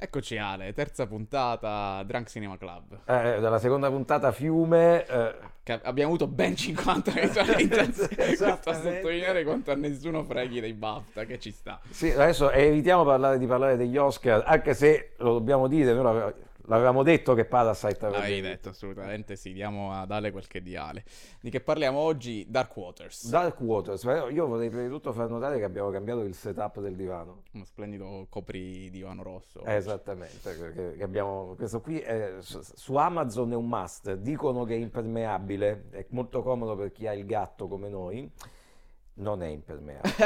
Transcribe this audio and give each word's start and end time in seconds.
Eccoci 0.00 0.36
Ale, 0.36 0.72
terza 0.74 1.08
puntata 1.08 2.00
Drunk 2.04 2.28
Cinema 2.28 2.56
Club. 2.56 3.00
Eh, 3.04 3.40
dalla 3.40 3.58
seconda 3.58 3.90
puntata 3.90 4.30
Fiume. 4.30 5.04
Eh. 5.04 5.80
Abbiamo 5.82 6.10
avuto 6.10 6.28
ben 6.28 6.54
50 6.54 7.10
visualizzazioni. 7.10 8.14
Questo 8.14 8.46
a 8.46 8.74
sottolineare 8.74 9.42
quanto 9.42 9.72
a 9.72 9.74
nessuno 9.74 10.22
freghi 10.22 10.60
dei 10.60 10.72
BAFTA, 10.72 11.24
che 11.24 11.40
ci 11.40 11.50
sta. 11.50 11.80
Sì, 11.90 12.12
adesso 12.12 12.48
evitiamo 12.52 13.04
parlare, 13.04 13.38
di 13.38 13.46
parlare 13.46 13.76
degli 13.76 13.96
Oscar, 13.96 14.44
anche 14.46 14.72
se 14.72 15.14
lo 15.16 15.32
dobbiamo 15.32 15.66
dire, 15.66 15.92
noi 15.92 16.32
L'avevamo 16.68 17.02
detto 17.02 17.32
che 17.32 17.46
Parasite 17.46 18.04
avrebbe 18.04 18.18
L'avevi 18.18 18.40
detto, 18.42 18.68
assolutamente 18.68 19.36
sì, 19.36 19.52
diamo 19.52 19.92
ad 19.92 20.10
Ale 20.10 20.30
quel 20.30 20.46
che 20.46 20.62
di 20.62 20.76
Ale. 20.76 21.02
Di 21.40 21.48
che 21.48 21.60
parliamo 21.60 21.98
oggi? 21.98 22.44
Dark 22.46 22.76
Waters. 22.76 23.28
Dark 23.30 23.58
Waters, 23.60 24.02
io 24.02 24.46
vorrei 24.46 24.68
prima 24.68 24.84
di 24.84 24.90
tutto 24.90 25.12
far 25.12 25.30
notare 25.30 25.56
che 25.56 25.64
abbiamo 25.64 25.90
cambiato 25.90 26.20
il 26.20 26.34
setup 26.34 26.80
del 26.80 26.94
divano. 26.94 27.44
Uno 27.52 27.64
splendido 27.64 28.26
copri 28.28 28.90
divano 28.90 29.22
rosso. 29.22 29.64
Esattamente, 29.64 30.74
che, 30.74 30.96
che 30.98 31.02
abbiamo, 31.02 31.54
questo 31.56 31.80
qui 31.80 32.00
è, 32.00 32.34
su 32.40 32.94
Amazon 32.96 33.52
è 33.52 33.56
un 33.56 33.66
must, 33.66 34.12
dicono 34.14 34.64
che 34.64 34.74
è 34.74 34.78
impermeabile, 34.78 35.86
è 35.90 36.06
molto 36.10 36.42
comodo 36.42 36.76
per 36.76 36.92
chi 36.92 37.06
ha 37.06 37.14
il 37.14 37.24
gatto 37.24 37.66
come 37.66 37.88
noi 37.88 38.30
non 39.18 39.42
è 39.42 39.46
impermeabile. 39.46 40.16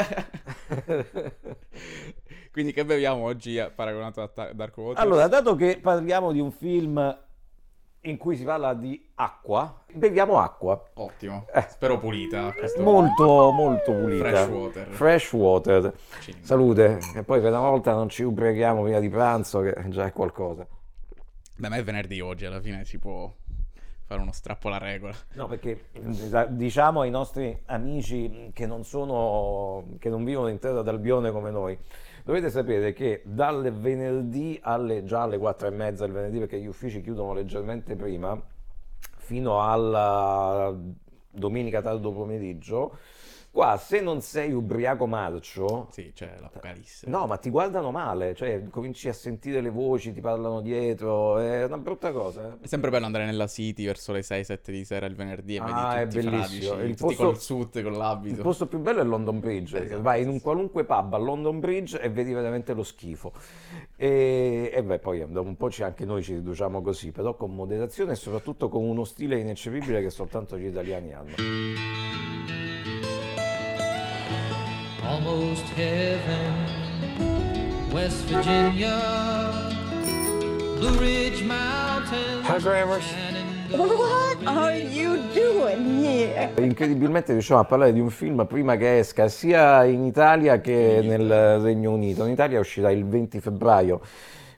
Quindi 2.52 2.72
che 2.72 2.84
beviamo 2.84 3.24
oggi 3.24 3.62
paragonato 3.74 4.22
a 4.22 4.52
Dark 4.52 4.76
Waters? 4.76 5.00
Allora, 5.00 5.26
dato 5.28 5.54
che 5.54 5.78
parliamo 5.80 6.32
di 6.32 6.40
un 6.40 6.50
film 6.50 7.18
in 8.04 8.16
cui 8.16 8.36
si 8.36 8.44
parla 8.44 8.74
di 8.74 9.10
acqua, 9.14 9.84
beviamo 9.92 10.38
acqua. 10.38 10.82
Ottimo, 10.94 11.46
eh. 11.52 11.66
spero 11.68 11.98
pulita. 11.98 12.52
Molto, 12.78 13.50
molto 13.52 13.92
pulita. 13.92 14.28
Fresh 14.28 14.48
water. 14.48 14.88
Fresh 14.88 15.32
water. 15.32 15.94
Salute, 16.40 16.98
e 17.14 17.22
poi 17.22 17.40
per 17.40 17.50
una 17.50 17.60
volta 17.60 17.92
non 17.92 18.08
ci 18.08 18.22
ubriachiamo 18.22 18.82
prima 18.82 18.98
di 18.98 19.08
pranzo, 19.08 19.60
che 19.60 19.74
già 19.88 20.06
è 20.06 20.12
qualcosa. 20.12 20.66
Beh, 21.56 21.68
ma 21.68 21.76
è 21.76 21.82
venerdì 21.82 22.20
oggi, 22.20 22.44
alla 22.44 22.60
fine 22.60 22.84
si 22.84 22.98
può 22.98 23.32
fare 24.12 24.22
uno 24.22 24.32
strappo 24.32 24.68
alla 24.68 24.78
regola. 24.78 25.14
No, 25.34 25.46
perché 25.46 25.86
diciamo 26.50 27.00
ai 27.00 27.10
nostri 27.10 27.58
amici 27.66 28.50
che 28.52 28.66
non 28.66 28.84
sono, 28.84 29.84
che 29.98 30.08
non 30.08 30.24
vivono 30.24 30.48
in 30.48 30.58
terra 30.58 30.82
d'Albione 30.82 31.30
come 31.30 31.50
noi, 31.50 31.78
dovete 32.24 32.50
sapere 32.50 32.92
che 32.92 33.22
dalle 33.24 33.70
venerdì 33.70 34.58
alle, 34.62 35.04
già 35.04 35.22
alle 35.22 35.38
4 35.38 35.66
e 35.66 35.70
mezza 35.70 36.04
del 36.04 36.14
venerdì, 36.14 36.38
perché 36.38 36.60
gli 36.60 36.66
uffici 36.66 37.00
chiudono 37.00 37.32
leggermente 37.32 37.96
prima, 37.96 38.40
fino 39.16 39.62
alla 39.62 40.74
domenica 41.30 41.80
tardo 41.80 42.12
pomeriggio, 42.12 42.98
Qua 43.52 43.76
se 43.76 44.00
non 44.00 44.22
sei 44.22 44.50
ubriaco 44.50 45.06
marcio... 45.06 45.88
Sì, 45.90 46.12
c'è 46.14 46.36
l'apocalisse. 46.40 47.06
No, 47.10 47.26
ma 47.26 47.36
ti 47.36 47.50
guardano 47.50 47.90
male, 47.90 48.34
cioè 48.34 48.66
cominci 48.70 49.10
a 49.10 49.12
sentire 49.12 49.60
le 49.60 49.68
voci, 49.68 50.14
ti 50.14 50.22
parlano 50.22 50.62
dietro, 50.62 51.36
è 51.36 51.64
una 51.64 51.76
brutta 51.76 52.12
cosa. 52.12 52.56
È 52.58 52.66
sempre 52.66 52.88
bello 52.88 53.04
andare 53.04 53.26
nella 53.26 53.46
City 53.46 53.84
verso 53.84 54.12
le 54.12 54.20
6-7 54.20 54.70
di 54.70 54.84
sera 54.86 55.04
il 55.04 55.14
venerdì 55.14 55.56
e 55.56 55.58
ah, 55.58 55.64
vedi 55.64 55.80
tutti 55.80 55.96
è 55.98 56.30
bellissimo. 56.30 56.74
Fradici, 56.76 56.90
il 56.90 56.96
posto, 56.96 57.24
col 57.24 57.38
suit, 57.38 57.82
con 57.82 57.92
l'abito. 57.92 58.36
Il 58.36 58.40
posto 58.40 58.66
più 58.66 58.78
bello 58.78 59.02
è 59.02 59.04
London 59.04 59.38
Bridge, 59.38 59.84
esatto, 59.84 60.00
vai 60.00 60.22
in 60.22 60.28
un 60.30 60.40
qualunque 60.40 60.84
pub 60.84 61.12
a 61.12 61.18
London 61.18 61.60
Bridge 61.60 62.00
e 62.00 62.08
vedi 62.08 62.32
veramente 62.32 62.72
lo 62.72 62.82
schifo. 62.82 63.34
E, 63.96 64.70
e 64.72 64.82
beh, 64.82 64.98
poi 64.98 65.30
dopo 65.30 65.46
un 65.46 65.56
po' 65.58 65.68
anche 65.80 66.06
noi 66.06 66.22
ci 66.22 66.32
riduciamo 66.32 66.80
così, 66.80 67.12
però 67.12 67.36
con 67.36 67.54
moderazione 67.54 68.12
e 68.12 68.16
soprattutto 68.16 68.70
con 68.70 68.82
uno 68.82 69.04
stile 69.04 69.38
ineccepibile 69.38 70.00
che 70.00 70.08
soltanto 70.08 70.56
gli 70.56 70.68
italiani 70.68 71.12
hanno. 71.12 72.21
Almost 75.04 75.64
heaven. 75.76 76.80
West 77.92 78.24
Virginia, 78.24 78.98
Blue 80.78 80.98
Ridge 80.98 81.44
Mountains. 81.44 82.46
Hi, 82.46 82.58
Grammars. 82.58 83.04
What 83.70 84.46
are 84.46 84.76
you 84.76 85.18
doing 85.32 86.04
here? 86.04 86.52
Incredibilmente 86.56 87.32
riusciamo 87.32 87.60
a 87.60 87.64
parlare 87.64 87.92
di 87.92 88.00
un 88.00 88.10
film 88.10 88.46
prima 88.46 88.76
che 88.76 88.98
esca 88.98 89.28
sia 89.28 89.84
in 89.84 90.04
Italia 90.04 90.60
che 90.60 91.00
nel 91.02 91.58
Regno 91.60 91.92
Unito. 91.92 92.24
In 92.24 92.32
Italia 92.32 92.60
uscirà 92.60 92.90
il 92.90 93.06
20 93.06 93.40
febbraio, 93.40 94.00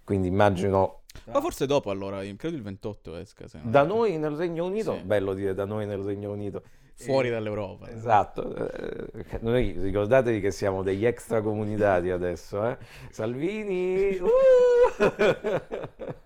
quindi 0.04 0.28
immagino 0.28 1.00
ma 1.26 1.40
forse 1.40 1.64
dopo 1.66 1.90
allora, 1.90 2.20
credo 2.36 2.56
il 2.56 2.62
28 2.62 3.16
esca. 3.16 3.46
da 3.62 3.82
noi 3.82 4.18
nel 4.18 4.32
Regno 4.32 4.66
Unito? 4.66 4.94
Sì. 4.94 5.02
Bello 5.04 5.32
dire 5.32 5.54
da 5.54 5.64
noi 5.64 5.86
nel 5.86 6.00
Regno 6.00 6.30
Unito 6.32 6.62
fuori 6.94 7.30
dall'Europa. 7.30 7.90
Esatto, 7.90 8.54
eh, 8.54 9.38
noi 9.40 9.74
ricordatevi 9.78 10.40
che 10.40 10.50
siamo 10.50 10.82
degli 10.82 11.04
extracomunitari 11.04 12.10
adesso, 12.10 12.66
eh? 12.66 12.78
Salvini! 13.10 14.18
Uh! 14.18 14.28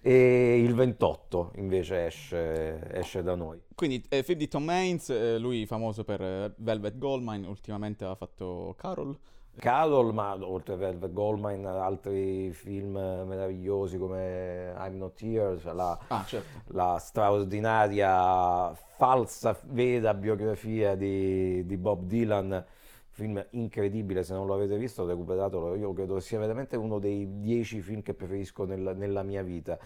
e 0.00 0.60
il 0.60 0.74
28 0.74 1.52
invece 1.56 2.06
esce, 2.06 2.92
esce 2.92 3.22
da 3.22 3.34
noi. 3.34 3.60
Quindi 3.74 4.04
eh, 4.08 4.22
Philip 4.22 4.38
di 4.38 4.48
Tom 4.48 4.68
Haynes, 4.68 5.10
eh, 5.10 5.38
lui 5.38 5.66
famoso 5.66 6.04
per 6.04 6.20
eh, 6.20 6.52
Velvet 6.56 6.98
Goldmine, 6.98 7.46
ultimamente 7.46 8.04
ha 8.04 8.14
fatto 8.14 8.74
Carol. 8.78 9.16
Carol, 9.58 10.12
ma 10.12 10.36
oltre 10.40 10.74
a 10.74 10.76
Velvet 10.76 11.12
Goldmine, 11.12 11.66
altri 11.66 12.52
film 12.52 12.92
meravigliosi 12.92 13.96
come 13.96 14.74
I'm 14.76 14.96
Not 14.96 15.20
Here, 15.22 15.58
cioè 15.58 15.72
la, 15.72 15.98
ah, 16.08 16.24
certo. 16.24 16.60
la, 16.68 16.98
straordinaria, 17.00 18.74
falsa, 18.74 19.58
vera 19.64 20.12
biografia 20.12 20.94
di, 20.94 21.64
di, 21.64 21.76
Bob 21.78 22.04
Dylan, 22.04 22.64
film 23.08 23.42
incredibile, 23.50 24.22
se 24.24 24.34
non 24.34 24.46
lo 24.46 24.52
avete 24.52 24.76
visto 24.76 25.06
recuperatelo, 25.06 25.74
io 25.74 25.92
credo 25.94 26.20
sia 26.20 26.38
veramente 26.38 26.76
uno 26.76 26.98
dei 26.98 27.40
dieci 27.40 27.80
film 27.80 28.02
che 28.02 28.12
preferisco 28.12 28.64
nel, 28.66 28.92
nella 28.94 29.22
mia 29.22 29.42
vita. 29.42 29.78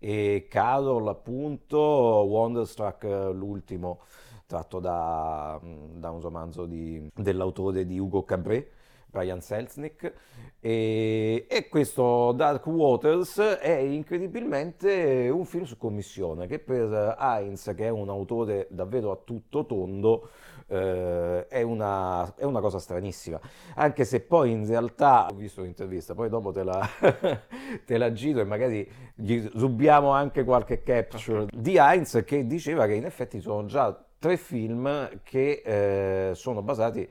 E 0.00 0.46
Carol 0.50 1.06
appunto, 1.06 1.78
Wonderstruck 1.78 3.04
l'ultimo, 3.32 4.00
tratto 4.46 4.80
da, 4.80 5.60
da 5.62 6.10
un 6.10 6.20
romanzo 6.20 6.66
di, 6.66 7.08
dell'autore 7.14 7.86
di 7.86 8.00
Hugo 8.00 8.24
Cabret 8.24 8.80
Brian 9.12 9.40
Selznick. 9.42 10.12
E, 10.58 11.46
e, 11.48 11.68
questo 11.68 12.32
Dark 12.32 12.66
Waters 12.66 13.38
è 13.38 13.76
incredibilmente 13.78 15.28
un 15.28 15.44
film 15.44 15.64
su 15.64 15.76
commissione 15.76 16.46
che 16.46 16.60
per 16.60 17.16
Heinz 17.18 17.72
che 17.76 17.86
è 17.86 17.88
un 17.88 18.08
autore 18.08 18.68
davvero 18.70 19.10
a 19.10 19.18
tutto 19.24 19.66
tondo 19.66 20.28
eh, 20.68 21.48
è, 21.48 21.62
una, 21.62 22.32
è, 22.36 22.44
una, 22.44 22.60
cosa 22.60 22.78
stranissima. 22.78 23.40
Anche 23.74 24.04
se 24.04 24.20
poi 24.20 24.52
in 24.52 24.66
realtà 24.66 25.26
ho 25.30 25.34
visto 25.34 25.62
l'intervista 25.62 26.14
poi 26.14 26.28
dopo 26.28 26.52
te 26.52 26.62
la, 26.62 26.88
te 27.84 27.98
la 27.98 28.12
giro 28.12 28.40
e 28.40 28.44
magari 28.44 28.88
gli 29.14 29.44
rubiamo 29.54 30.10
anche 30.10 30.44
qualche 30.44 30.82
capture 30.82 31.46
di 31.50 31.76
Heinz 31.76 32.22
che 32.24 32.46
diceva 32.46 32.86
che 32.86 32.94
in 32.94 33.04
effetti 33.04 33.40
sono 33.40 33.66
già 33.66 34.00
tre 34.18 34.36
film 34.36 35.10
che 35.24 35.62
eh, 35.64 36.34
sono 36.34 36.62
basati 36.62 37.08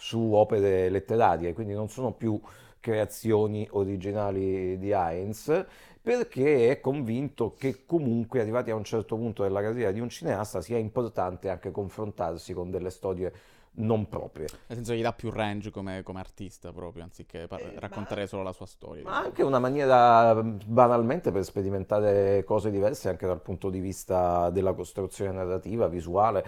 su 0.00 0.32
opere 0.32 0.88
letterarie, 0.88 1.52
quindi 1.52 1.74
non 1.74 1.90
sono 1.90 2.12
più 2.12 2.40
creazioni 2.80 3.68
originali 3.72 4.78
di 4.78 4.90
Heinz, 4.92 5.66
perché 6.00 6.70
è 6.70 6.80
convinto 6.80 7.52
che 7.52 7.84
comunque 7.84 8.40
arrivati 8.40 8.70
a 8.70 8.74
un 8.74 8.84
certo 8.84 9.16
punto 9.16 9.42
della 9.42 9.60
carriera 9.60 9.90
di 9.90 10.00
un 10.00 10.08
cineasta 10.08 10.62
sia 10.62 10.78
importante 10.78 11.50
anche 11.50 11.70
confrontarsi 11.70 12.54
con 12.54 12.70
delle 12.70 12.88
storie 12.88 13.32
non 13.72 14.08
proprie. 14.08 14.46
Nel 14.66 14.78
senso 14.78 14.94
gli 14.94 15.02
dà 15.02 15.12
più 15.12 15.30
range 15.30 15.70
come, 15.70 16.02
come 16.02 16.18
artista 16.18 16.72
proprio, 16.72 17.02
anziché 17.04 17.46
par- 17.46 17.60
eh, 17.60 17.78
raccontare 17.78 18.22
ma, 18.22 18.26
solo 18.26 18.42
la 18.42 18.52
sua 18.52 18.66
storia. 18.66 19.02
Ma 19.04 19.18
anche 19.18 19.42
una 19.42 19.58
maniera 19.58 20.34
banalmente 20.42 21.30
per 21.30 21.44
sperimentare 21.44 22.42
cose 22.44 22.70
diverse 22.70 23.10
anche 23.10 23.26
dal 23.26 23.40
punto 23.40 23.68
di 23.68 23.80
vista 23.80 24.48
della 24.48 24.72
costruzione 24.72 25.32
narrativa, 25.32 25.86
visuale. 25.86 26.44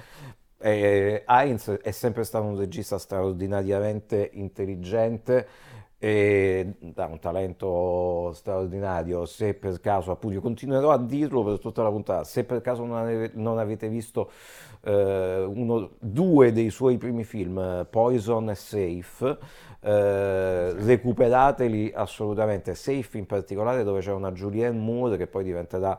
Eh, 0.62 1.24
Heinz 1.26 1.70
è 1.70 1.90
sempre 1.90 2.22
stato 2.22 2.44
un 2.44 2.56
regista 2.56 2.96
straordinariamente 2.96 4.30
intelligente 4.34 5.46
e 5.98 6.74
ha 6.96 7.06
un 7.06 7.18
talento 7.18 8.32
straordinario. 8.32 9.24
Se 9.24 9.54
per 9.54 9.80
caso, 9.80 10.10
appunto, 10.10 10.36
io 10.36 10.41
continuerò 10.41 10.91
a 10.91 10.98
dirlo 10.98 11.44
per 11.44 11.59
tutta 11.59 11.82
la 11.82 11.91
puntata, 11.91 12.24
se 12.24 12.44
per 12.44 12.60
caso 12.60 12.84
non 12.84 13.59
avete 13.59 13.88
visto 13.88 14.30
eh, 14.82 15.44
uno, 15.47 15.91
due 16.00 16.53
dei 16.53 16.70
suoi 16.70 16.97
primi 16.97 17.24
film, 17.24 17.86
Poison 17.88 18.50
e 18.50 18.54
Safe, 18.54 19.38
eh, 19.80 20.72
recuperateli 20.72 21.92
assolutamente. 21.94 22.74
Safe 22.74 23.18
in 23.18 23.26
particolare, 23.26 23.84
dove 23.84 24.00
c'è 24.00 24.12
una 24.12 24.32
Julianne 24.32 24.78
Moore 24.78 25.16
che 25.16 25.26
poi 25.26 25.44
diventerà 25.44 25.98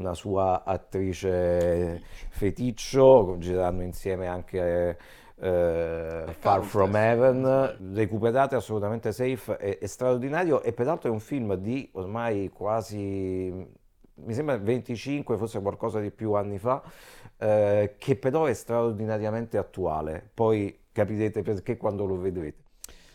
una 0.00 0.14
sua 0.14 0.64
attrice 0.64 2.02
feticcio, 2.30 3.36
gireranno 3.38 3.82
insieme 3.82 4.26
anche 4.26 4.98
eh, 5.36 6.24
Far 6.38 6.62
From 6.62 6.96
Heaven, 6.96 7.92
recuperate 7.94 8.56
assolutamente 8.56 9.12
Safe, 9.12 9.56
è, 9.56 9.78
è, 9.78 9.86
straordinario 9.86 10.62
e 10.62 10.72
peraltro 10.72 11.10
è 11.10 11.12
un 11.12 11.20
film 11.20 11.54
di 11.54 11.88
ormai 11.92 12.48
quasi, 12.48 12.98
mi 12.98 14.34
sembra 14.34 14.56
25, 14.58 15.36
forse 15.36 15.60
qualcosa 15.60 16.00
di 16.00 16.10
più 16.10 16.32
anni 16.32 16.58
fa, 16.58 16.82
eh, 17.38 17.94
che 17.98 18.16
però 18.16 18.46
è 18.46 18.54
straordinariamente 18.54 19.56
attuale, 19.56 20.28
poi 20.32 20.78
capirete 20.92 21.42
perché 21.42 21.76
quando 21.76 22.04
lo 22.04 22.18
vedrete. 22.18 22.69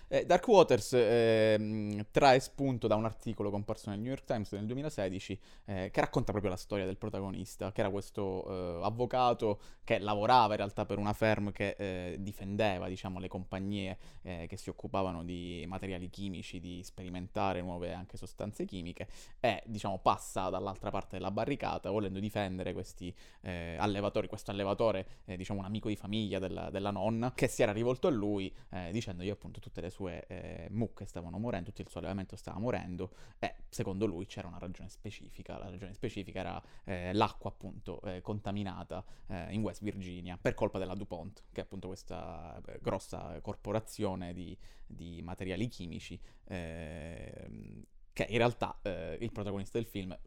Eh, 0.07 0.23
Dark 0.23 0.47
Waters 0.47 0.93
eh, 0.93 2.05
trae 2.11 2.39
spunto 2.39 2.85
da 2.85 2.93
un 2.93 3.05
articolo 3.05 3.49
comparso 3.49 3.89
nel 3.89 3.97
New 3.99 4.09
York 4.09 4.23
Times 4.23 4.51
nel 4.51 4.67
2016 4.67 5.39
eh, 5.65 5.89
che 5.91 5.99
racconta 5.99 6.31
proprio 6.31 6.51
la 6.51 6.57
storia 6.57 6.85
del 6.85 6.97
protagonista, 6.97 7.71
che 7.71 7.81
era 7.81 7.89
questo 7.89 8.45
eh, 8.47 8.85
avvocato 8.85 9.59
che 9.83 9.97
lavorava 9.97 10.51
in 10.51 10.57
realtà 10.57 10.85
per 10.85 10.99
una 10.99 11.13
firm 11.13 11.51
che 11.51 11.75
eh, 11.77 12.17
difendeva 12.19 12.87
diciamo, 12.87 13.19
le 13.19 13.27
compagnie 13.27 13.97
eh, 14.21 14.45
che 14.47 14.57
si 14.57 14.69
occupavano 14.69 15.23
di 15.23 15.65
materiali 15.67 16.07
chimici, 16.09 16.59
di 16.59 16.83
sperimentare 16.83 17.61
nuove 17.61 17.91
anche 17.91 18.15
sostanze 18.15 18.65
chimiche 18.65 19.07
e 19.39 19.63
diciamo, 19.65 19.97
passa 19.97 20.49
dall'altra 20.49 20.91
parte 20.91 21.17
della 21.17 21.31
barricata 21.31 21.89
volendo 21.89 22.19
difendere 22.19 22.73
questi 22.73 23.13
allevatori, 23.41 24.27
questo 24.27 24.51
allevatore 24.51 25.07
diciamo 25.25 25.59
un 25.59 25.65
amico 25.65 25.87
di 25.87 25.95
famiglia 25.95 26.39
della, 26.39 26.69
della 26.69 26.91
nonna 26.91 27.31
che 27.33 27.47
si 27.47 27.61
era 27.61 27.71
rivolto 27.71 28.07
a 28.07 28.11
lui 28.11 28.53
dicendogli 28.91 29.29
appunto 29.29 29.59
tutte 29.59 29.81
le 29.81 29.89
sue 29.89 29.94
eh, 30.03 30.67
mucche 30.71 31.05
stavano 31.05 31.37
morendo, 31.37 31.69
tutto 31.69 31.81
il 31.81 31.89
suo 31.89 31.99
allevamento 31.99 32.35
stava 32.35 32.59
morendo 32.59 33.11
e 33.39 33.55
secondo 33.69 34.05
lui 34.05 34.25
c'era 34.25 34.47
una 34.47 34.59
ragione 34.59 34.89
specifica, 34.89 35.57
la 35.57 35.69
ragione 35.69 35.93
specifica 35.93 36.39
era 36.39 36.63
eh, 36.83 37.13
l'acqua 37.13 37.49
appunto 37.49 38.01
eh, 38.01 38.21
contaminata 38.21 39.03
eh, 39.27 39.53
in 39.53 39.61
West 39.61 39.83
Virginia 39.83 40.37
per 40.39 40.53
colpa 40.53 40.77
della 40.77 40.95
DuPont, 40.95 41.43
che 41.51 41.61
è 41.61 41.63
appunto 41.63 41.87
questa 41.87 42.61
eh, 42.67 42.79
grossa 42.81 43.39
corporazione 43.41 44.33
di, 44.33 44.57
di 44.85 45.21
materiali 45.21 45.67
chimici 45.67 46.19
ehm, 46.45 47.83
che 48.13 48.27
in 48.29 48.37
realtà 48.37 48.79
eh, 48.81 49.17
il 49.19 49.31
protagonista 49.31 49.77
del 49.77 49.87
film 49.87 50.17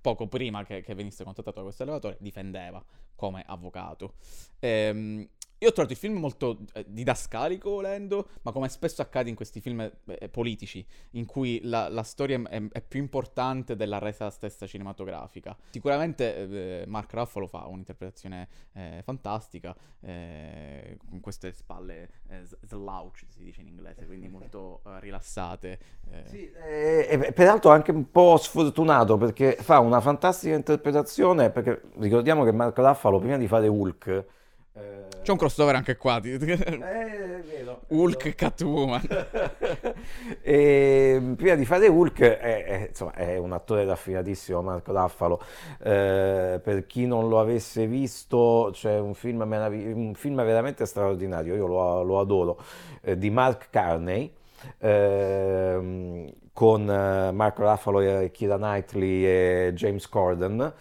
poco 0.00 0.26
prima 0.28 0.64
che, 0.64 0.82
che, 0.82 0.94
venisse 0.94 1.24
contattato 1.24 1.58
da 1.58 1.64
questo 1.64 1.82
allevatore, 1.82 2.16
difendeva 2.20 2.84
come 3.14 3.42
avvocato. 3.46 4.14
Ehm, 4.60 5.28
io 5.58 5.68
ho 5.68 5.72
trovato 5.72 5.94
il 5.94 5.98
film 5.98 6.18
molto 6.18 6.58
eh, 6.74 6.84
didascalico, 6.86 7.70
volendo, 7.70 8.28
ma 8.42 8.52
come 8.52 8.68
spesso 8.68 9.02
accade 9.02 9.30
in 9.30 9.36
questi 9.36 9.60
film 9.60 9.90
eh, 10.06 10.28
politici, 10.28 10.84
in 11.12 11.26
cui 11.26 11.60
la, 11.62 11.88
la 11.88 12.02
storia 12.02 12.40
è, 12.48 12.62
è, 12.70 12.80
più 12.82 13.00
importante 13.00 13.76
della 13.76 13.98
resa 13.98 14.28
stessa 14.30 14.66
cinematografica. 14.66 15.56
Sicuramente 15.70 16.82
eh, 16.82 16.84
Mark 16.86 17.12
Ruffalo 17.14 17.46
fa 17.46 17.66
un'interpretazione 17.66 18.48
eh, 18.72 19.00
fantastica, 19.04 19.74
eh, 20.00 20.98
con 21.08 21.20
queste 21.20 21.52
spalle 21.52 22.10
eh, 22.28 22.42
slouch, 22.62 23.24
si 23.28 23.44
dice 23.44 23.60
in 23.62 23.68
inglese, 23.68 24.06
quindi 24.06 24.28
molto 24.28 24.82
rilassate. 25.00 25.78
Sì, 26.26 26.50
e, 26.50 27.32
peraltro 27.34 27.70
anche 27.70 27.90
un 27.90 28.10
po' 28.10 28.36
sfortunato, 28.36 29.16
perché 29.16 29.56
fa 29.60 29.78
una 29.78 30.00
fantastica 30.00 30.54
interpretazione, 30.54 31.50
perché 31.50 31.80
ricordiamo 31.98 32.44
che 32.44 32.52
Mark 32.52 32.76
Ruffalo, 32.76 33.18
prima 33.18 33.38
di 33.38 33.46
fare 33.46 33.68
Hulk, 33.68 34.42
c'è 34.76 35.30
un 35.30 35.36
crossover 35.38 35.76
anche 35.76 35.96
qua. 35.96 36.20
eh, 36.20 36.36
vedo, 37.46 37.82
Hulk 37.88 38.24
e 38.24 38.34
Catwoman. 38.34 39.06
e, 40.42 41.34
prima 41.36 41.54
di 41.54 41.64
fare 41.64 41.86
Hulk 41.86 42.20
è, 42.20 42.64
è, 42.64 42.86
insomma, 42.88 43.12
è 43.12 43.36
un 43.36 43.52
attore 43.52 43.84
raffinatissimo, 43.84 44.60
Marco 44.62 44.92
Raffalo. 44.92 45.40
Eh, 45.80 46.60
per 46.60 46.86
chi 46.86 47.06
non 47.06 47.28
lo 47.28 47.38
avesse 47.38 47.86
visto, 47.86 48.70
c'è 48.72 48.98
un 48.98 49.14
film, 49.14 49.44
merav- 49.44 49.94
un 49.94 50.14
film 50.14 50.44
veramente 50.44 50.86
straordinario, 50.86 51.54
io 51.54 51.68
lo, 51.68 52.02
lo 52.02 52.18
adoro, 52.18 52.58
eh, 53.02 53.16
di 53.16 53.30
Mark 53.30 53.68
Carney. 53.70 54.32
Ehm, 54.78 56.32
con 56.52 56.88
eh, 56.88 57.30
Marco 57.32 57.62
Raffalo 57.62 58.00
e 58.00 58.30
Kira 58.32 58.56
Knightley 58.56 59.24
e 59.24 59.72
James 59.74 60.08
Corden 60.08 60.72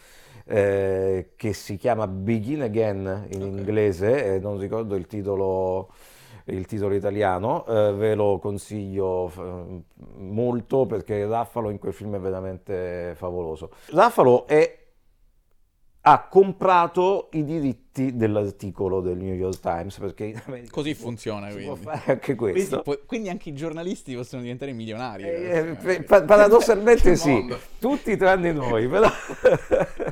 eh, 0.46 1.32
che 1.36 1.54
si 1.54 1.78
chiama 1.78 2.08
Begin 2.08 2.62
Again 2.62 3.28
in 3.32 3.42
okay. 3.42 3.58
inglese, 3.58 4.36
eh, 4.36 4.40
non 4.40 4.58
ricordo 4.58 4.96
il 4.96 5.08
titolo, 5.08 5.92
il 6.46 6.66
titolo 6.66 6.94
italiano, 6.94 7.66
eh, 7.66 7.94
ve 7.94 8.16
lo 8.16 8.40
consiglio 8.40 9.32
molto 10.18 10.86
perché 10.86 11.26
Raffalo 11.26 11.70
in 11.70 11.80
quel 11.80 11.94
film 11.94 12.16
è 12.16 12.20
veramente 12.20 13.14
favoloso. 13.16 13.72
Raffalo 13.92 14.48
è 14.48 14.82
ha 16.06 16.28
comprato 16.28 17.30
i 17.32 17.46
diritti 17.46 18.16
dell'articolo 18.16 19.00
del 19.00 19.18
New 19.18 19.34
York 19.34 19.60
Times 19.62 19.98
perché 20.00 20.34
così 20.70 20.94
funziona 20.96 21.48
si 21.48 21.54
quindi. 21.54 21.80
può 21.80 21.92
fare 21.92 22.12
anche 22.12 22.36
questo 22.36 22.82
quindi, 22.82 23.04
quindi, 23.06 23.30
anche 23.30 23.50
i 23.50 23.54
giornalisti 23.54 24.14
possono 24.14 24.42
diventare 24.42 24.74
milionari 24.74 25.24
eh, 25.24 25.78
eh, 25.82 26.04
paradossalmente 26.04 27.16
sì 27.16 27.48
tutti 27.80 28.18
tranne 28.18 28.52
noi 28.52 28.90
però 28.90 29.08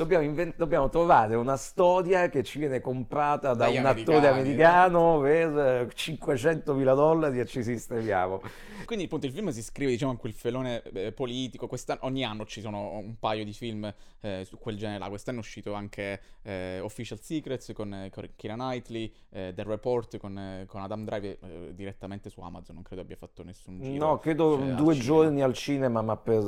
dobbiamo, 0.00 0.24
invent- 0.24 0.56
dobbiamo, 0.56 0.88
trovare 0.88 1.34
una 1.34 1.56
storia 1.56 2.28
che 2.30 2.42
ci 2.42 2.58
viene 2.58 2.80
comprata 2.80 3.52
da 3.54 3.66
Dai 3.66 3.76
un 3.76 3.84
attore 3.84 4.28
americano 4.28 5.20
per 5.20 5.92
500 5.92 6.74
mila 6.74 6.94
dollari 6.94 7.38
e 7.40 7.46
ci 7.46 7.62
sistemiamo. 7.62 8.40
Quindi 8.86 9.04
appunto 9.04 9.26
il 9.26 9.32
film 9.32 9.50
si 9.50 9.58
iscrive 9.58 9.90
diciamo 9.90 10.12
in 10.12 10.18
quel 10.18 10.32
filone 10.32 10.82
eh, 10.82 11.12
politico, 11.12 11.66
Quest'anno, 11.66 12.00
ogni 12.04 12.24
anno 12.24 12.46
ci 12.46 12.60
sono 12.60 12.96
un 12.96 13.18
paio 13.18 13.44
di 13.44 13.52
film 13.52 13.92
eh, 14.20 14.44
su 14.44 14.58
quel 14.58 14.76
genere 14.76 14.98
là, 14.98 15.08
quest'anno 15.08 15.38
è 15.38 15.40
uscito 15.40 15.74
anche 15.74 16.20
eh, 16.42 16.80
Official 16.80 17.20
Secrets 17.20 17.72
con, 17.74 18.08
con 18.10 18.28
Kira 18.34 18.54
Knightley, 18.54 19.12
eh, 19.30 19.52
The 19.54 19.62
Report 19.62 20.16
con, 20.16 20.36
eh, 20.38 20.64
con 20.66 20.80
Adam 20.80 21.04
Drive 21.04 21.38
eh, 21.40 21.74
direttamente 21.74 22.30
su 22.30 22.40
Amazon, 22.40 22.76
non 22.76 22.84
credo 22.84 23.02
abbia 23.02 23.16
fatto 23.16 23.44
nessun 23.44 23.80
giro. 23.80 24.06
No, 24.06 24.18
credo 24.18 24.56
cioè, 24.58 24.74
due 24.74 24.94
giorni 24.94 25.42
al 25.42 25.52
cinema, 25.52 26.00
ma 26.00 26.16
per 26.16 26.38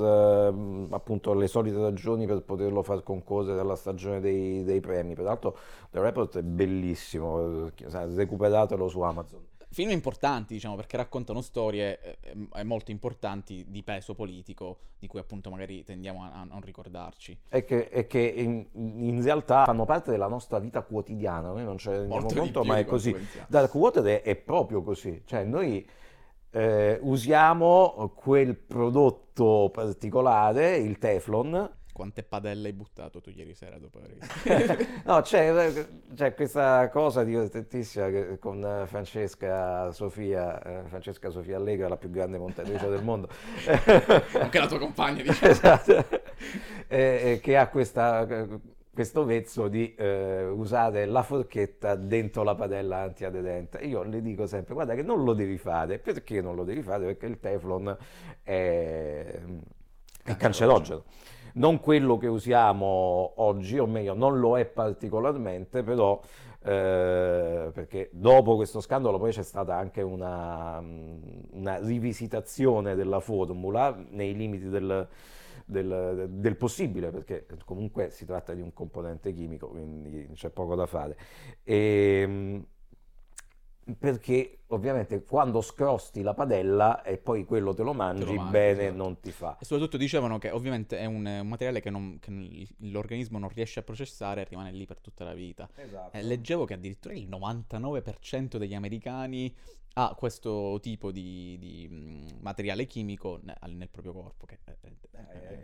appunto 0.91 1.35
le 1.35 1.47
solite 1.47 1.79
ragioni 1.79 2.27
per 2.27 2.43
poterlo 2.43 2.83
far 2.83 3.03
concorrere 3.03 3.42
alla 3.49 3.77
stagione 3.77 4.21
dei, 4.21 4.65
dei 4.65 4.81
premi. 4.81 5.15
Peraltro 5.15 5.57
The 5.91 6.01
Report 6.01 6.39
è 6.39 6.43
bellissimo, 6.43 7.71
recuperatelo 8.15 8.89
su 8.89 9.01
Amazon 9.01 9.51
film 9.73 9.91
importanti, 9.91 10.55
diciamo, 10.55 10.77
perché 10.77 10.97
raccontano 10.97 11.41
storie 11.41 12.19
eh, 12.21 12.49
eh, 12.55 12.65
molto 12.65 12.91
importanti 12.91 13.65
di 13.69 13.83
peso 13.83 14.15
politico, 14.15 14.79
di 14.99 15.07
cui 15.07 15.19
appunto 15.19 15.51
magari 15.51 15.83
tendiamo 15.83 16.25
a, 16.25 16.41
a 16.41 16.45
non 16.45 16.61
ricordarci. 16.61 17.39
E 17.49 17.65
che, 17.65 17.89
e 17.91 18.07
che 18.07 18.21
in, 18.21 18.67
in, 18.75 19.23
realtà 19.23 19.65
fanno 19.65 19.85
parte 19.85 20.11
della 20.11 20.29
nostra 20.29 20.59
vita 20.59 20.83
quotidiana, 20.83 21.49
noi 21.49 21.65
non 21.65 21.79
ce 21.79 21.91
ne 21.91 21.99
rendiamo 21.99 22.27
conto, 22.27 22.65
ma 22.65 22.79
è 22.79 22.85
così. 22.85 23.17
Dark 23.49 23.75
Water 23.75 24.05
è, 24.05 24.23
è, 24.23 24.37
proprio 24.37 24.83
così, 24.83 25.23
cioè 25.25 25.45
noi 25.45 25.89
eh, 26.51 26.99
usiamo 27.01 28.13
quel 28.15 28.55
prodotto 28.55 29.71
particolare, 29.73 30.77
il 30.77 30.99
Teflon, 30.99 31.81
quante 32.03 32.25
padelle 32.25 32.67
hai 32.67 32.73
buttato 32.73 33.21
tu 33.21 33.31
ieri 33.31 33.55
sera 33.55 33.79
dopo 33.79 33.99
aver 33.99 34.17
visto? 34.19 34.87
no, 35.05 35.21
c'è, 35.21 35.87
c'è, 36.15 36.35
questa 36.35 36.89
cosa 36.89 37.23
divertentissima 37.23 38.09
che 38.09 38.39
con 38.41 38.83
Francesca 38.87 39.93
Sofia, 39.93 40.61
eh, 40.63 40.89
Francesca 40.89 41.31
Sofia 41.31 41.59
Allegra, 41.59 41.87
la 41.87 41.97
più 41.97 42.11
grande 42.11 42.39
montatrice 42.39 42.89
del 42.89 43.05
mondo. 43.05 43.29
Anche 44.35 44.59
la 44.59 44.67
tua 44.67 44.81
compagna, 44.81 45.23
diciamo. 45.23 45.53
Esatto. 45.53 46.05
Eh, 46.89 47.39
che 47.41 47.57
ha 47.57 47.69
questa, 47.69 48.27
questo 48.93 49.25
vezzo 49.25 49.69
di 49.69 49.95
eh, 49.95 50.43
usare 50.43 51.07
la 51.07 51.23
forchetta 51.23 51.95
dentro 51.95 52.43
la 52.43 52.57
padella 52.57 53.03
antiaderente. 53.03 53.79
Io 53.79 54.03
le 54.03 54.21
dico 54.21 54.49
sempre, 54.49 54.75
guarda 54.75 54.97
che 54.97 55.03
non 55.03 55.23
lo 55.23 55.35
devi 55.35 55.57
fare. 55.57 56.01
Perché 56.01 56.41
non 56.41 56.57
lo 56.57 56.65
devi 56.65 56.83
fare? 56.83 57.05
Perché 57.05 57.27
il 57.27 57.39
Teflon 57.39 57.97
è, 58.43 59.41
è 60.25 60.37
cancerogeno 60.37 61.05
non 61.55 61.81
quello 61.81 62.17
che 62.17 62.27
usiamo 62.27 63.33
oggi, 63.37 63.79
o 63.79 63.87
meglio 63.87 64.15
non 64.15 64.39
lo 64.39 64.59
è 64.59 64.65
particolarmente, 64.65 65.83
però 65.83 66.21
eh, 66.65 67.71
perché 67.73 68.09
dopo 68.13 68.55
questo 68.55 68.81
scandalo 68.81 69.19
poi 69.19 69.33
c'è 69.33 69.43
stata 69.43 69.77
anche 69.77 70.01
una, 70.01 70.79
una 70.79 71.79
rivisitazione 71.79 72.95
della 72.95 73.19
formula 73.19 73.97
nei 74.11 74.35
limiti 74.35 74.69
del, 74.69 75.09
del, 75.65 76.29
del, 76.31 76.57
possibile, 76.57 77.11
perché 77.11 77.47
comunque 77.65 78.11
si 78.11 78.25
tratta 78.25 78.55
di 78.55 78.61
un 78.61 78.73
componente 78.73 79.33
chimico, 79.33 79.69
quindi 79.69 80.29
c'è 80.35 80.51
poco 80.51 80.77
da 80.77 80.87
fare. 80.87 81.17
E, 81.65 82.21
ehm, 82.23 82.67
perché 83.99 84.61
ovviamente 84.69 85.25
quando 85.25 85.61
scrosti 85.61 86.23
la 86.23 86.35
padella 86.35 87.03
e 87.03 87.19
poi 87.19 87.45
quello 87.45 87.75
te 87.75 87.83
lo 87.83 87.93
mangi, 87.93 88.21
te 88.21 88.27
lo 88.27 88.35
mangi 88.35 88.51
bene 88.51 88.83
esatto. 88.85 88.97
non 88.97 89.21
ti 89.21 89.31
fa. 89.33 89.57
E 89.61 89.65
soprattutto 89.65 89.97
dicevano 89.97 90.39
che 90.39 90.51
ovviamente 90.51 90.99
è 90.99 91.05
un, 91.05 91.27
un 91.27 91.47
materiale 91.47 91.81
che, 91.81 91.91
non, 91.91 92.19
che, 92.21 92.67
l'organismo 92.79 93.39
non 93.39 93.49
riesce 93.49 93.81
a 93.81 93.83
processare 93.83 94.43
e 94.43 94.45
rimane 94.45 94.73
lì 94.73 94.87
per 94.87 95.01
tutta 95.01 95.25
la 95.25 95.35
vita. 95.35 95.69
Esatto. 95.75 96.17
Eh, 96.17 96.23
leggevo 96.23 96.65
che 96.65 96.75
addirittura 96.75 97.15
il 97.15 97.29
99% 97.29 98.57
degli 98.57 98.75
americani 98.75 99.55
ha 99.95 100.15
questo 100.17 100.79
tipo 100.81 101.11
di, 101.11 101.57
di 101.59 101.89
mm, 101.91 102.41
materiale 102.41 102.87
chimico 102.87 103.41
nel, 103.43 103.75
nel, 103.75 103.89
proprio 103.89 104.13
corpo, 104.13 104.47
che 104.47 104.61
è, 104.65 104.71
è, 104.81 105.12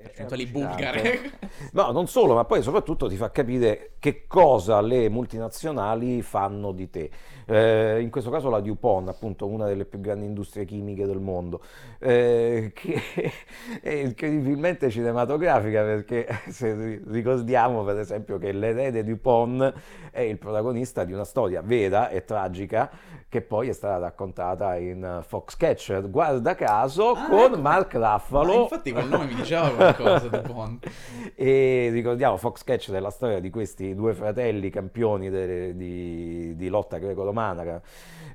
percentuali 0.09 0.47
bulgare. 0.47 1.21
no, 1.73 1.91
non 1.93 2.07
solo, 2.07 2.35
ma 2.35 2.45
poi 2.45 2.63
soprattutto 2.63 3.09
ti 3.09 3.17
fa 3.17 3.31
capire 3.31 3.93
che 3.99 4.27
cosa 4.27 4.81
le 4.81 5.09
multinazionali 5.09 6.23
fanno 6.23 6.73
di 6.73 6.91
te. 6.91 7.11
Eh, 7.51 8.01
in 8.03 8.11
questo 8.11 8.29
caso 8.31 8.51
la 8.51 8.61
DuPont 8.61 9.09
appunto 9.09 9.47
una 9.47 9.67
delle 9.67 9.87
più 9.87 10.01
grandi 10.01 10.27
industrie 10.27 10.67
chimiche 10.67 11.07
del 11.07 11.19
mondo, 11.19 11.63
eh, 11.99 12.73
che 12.75 13.01
è 13.81 13.91
incredibilmente 13.91 14.91
cinematografica 14.91 15.83
perché 15.83 16.27
se 16.49 17.01
ricordiamo 17.07 17.85
per 17.85 17.99
esempio 17.99 18.37
che 18.37 18.53
l'erede 18.53 19.03
DuPont 19.03 19.73
è 20.11 20.21
il 20.21 20.37
protagonista 20.37 21.05
di 21.05 21.13
una 21.15 21.25
storia 21.25 21.63
vera 21.63 22.11
e 22.11 22.25
tragica 22.25 22.91
che 23.31 23.43
poi 23.43 23.69
è 23.69 23.73
stata 23.73 23.99
raccontata 23.99 24.77
in 24.77 25.23
Foxcatcher, 25.27 26.09
guarda 26.11 26.55
caso, 26.55 27.11
ah, 27.11 27.27
con 27.29 27.53
ecco. 27.53 27.61
Mark 27.61 27.93
Ruffalo. 27.93 28.55
Ma 28.55 28.61
infatti 28.63 28.93
quel 28.93 29.07
nome 29.07 29.27
mi 29.27 29.35
diceva 29.35 29.69
qualcosa 30.03 30.29
DuPont. 30.29 30.91
e 31.35 31.91
ricordiamo 31.93 32.37
Foxcatcher 32.37 32.95
è 32.95 33.01
la 33.01 33.11
storia 33.11 33.41
di 33.41 33.51
questi 33.51 33.95
due 33.95 34.15
fratelli 34.15 34.71
campioni 34.71 35.31
de, 35.31 35.77
di, 35.77 36.57
di 36.57 36.69
lotta 36.69 36.99
greco-romana 36.99 37.81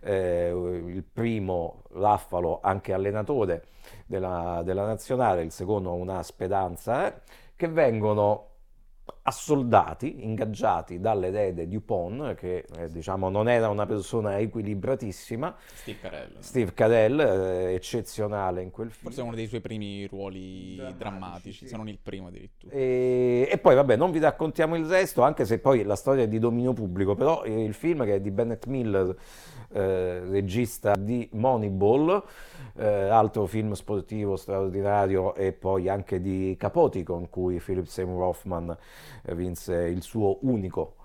eh, 0.04 0.50
il 0.86 1.04
primo 1.04 1.84
Raffalo 1.94 2.60
anche 2.62 2.94
allenatore 2.94 3.66
della, 4.06 4.62
della 4.64 4.86
nazionale, 4.86 5.44
il 5.44 5.52
secondo 5.52 5.94
una 5.94 6.22
speranza, 6.24 7.08
eh, 7.08 7.22
che 7.56 7.68
vengono 7.68 8.50
assoldati, 9.24 10.24
ingaggiati 10.26 11.00
dall'erede 11.00 11.68
Dupont, 11.68 12.36
che 12.36 12.66
eh, 12.78 12.90
diciamo 12.90 13.30
non 13.30 13.48
era 13.48 13.70
una 13.70 13.86
persona 13.86 14.38
equilibratissima. 14.38 15.56
Steve 15.74 16.00
Carell. 16.00 16.40
Steve 16.40 16.74
Carell, 16.74 17.20
eh, 17.20 17.74
eccezionale 17.74 18.62
in 18.62 18.72
quel 18.72 18.92
film. 18.92 19.06
Forse 19.06 19.22
uno 19.22 19.36
dei 19.36 19.48
suoi 19.48 19.62
primi 19.62 20.06
ruoli 20.08 20.76
drammatici, 20.76 20.98
drammatici 20.98 21.58
sì. 21.60 21.68
se 21.68 21.78
non 21.78 21.88
il 21.88 22.00
primo 22.02 22.28
addirittura. 22.28 22.74
E, 22.74 23.48
e, 23.50 23.58
poi 23.58 23.76
vabbè, 23.76 23.96
non 23.96 24.12
vi 24.12 24.20
raccontiamo 24.20 24.76
il 24.76 24.86
resto, 24.86 25.22
anche 25.22 25.46
se 25.46 25.60
poi 25.60 25.84
la 25.84 25.96
storia 25.96 26.24
è 26.24 26.28
di 26.28 26.40
dominio 26.40 26.74
pubblico, 26.74 27.16
però 27.16 27.46
il 27.46 27.74
film 27.74 28.04
che 28.04 28.16
è 28.16 28.22
di 28.22 28.32
Bennett 28.32 28.66
Miller 28.66 29.16
eh, 29.74 30.20
regista 30.20 30.96
di 30.96 31.28
Moneyball, 31.34 32.24
eh, 32.76 32.86
altro 32.86 33.46
film 33.46 33.74
sportivo 33.74 34.36
straordinario 34.36 35.34
e 35.36 35.52
poi 35.52 35.90
anche 35.90 36.22
di 36.22 36.56
Capotico 36.58 37.18
in 37.18 37.30
cui 37.30 37.60
Philip 37.60 37.86
Seymour 37.86 38.24
Hoffman 38.24 38.78
vinse 39.34 39.76
il 39.76 40.02
suo 40.02 40.40
unico 40.42 40.96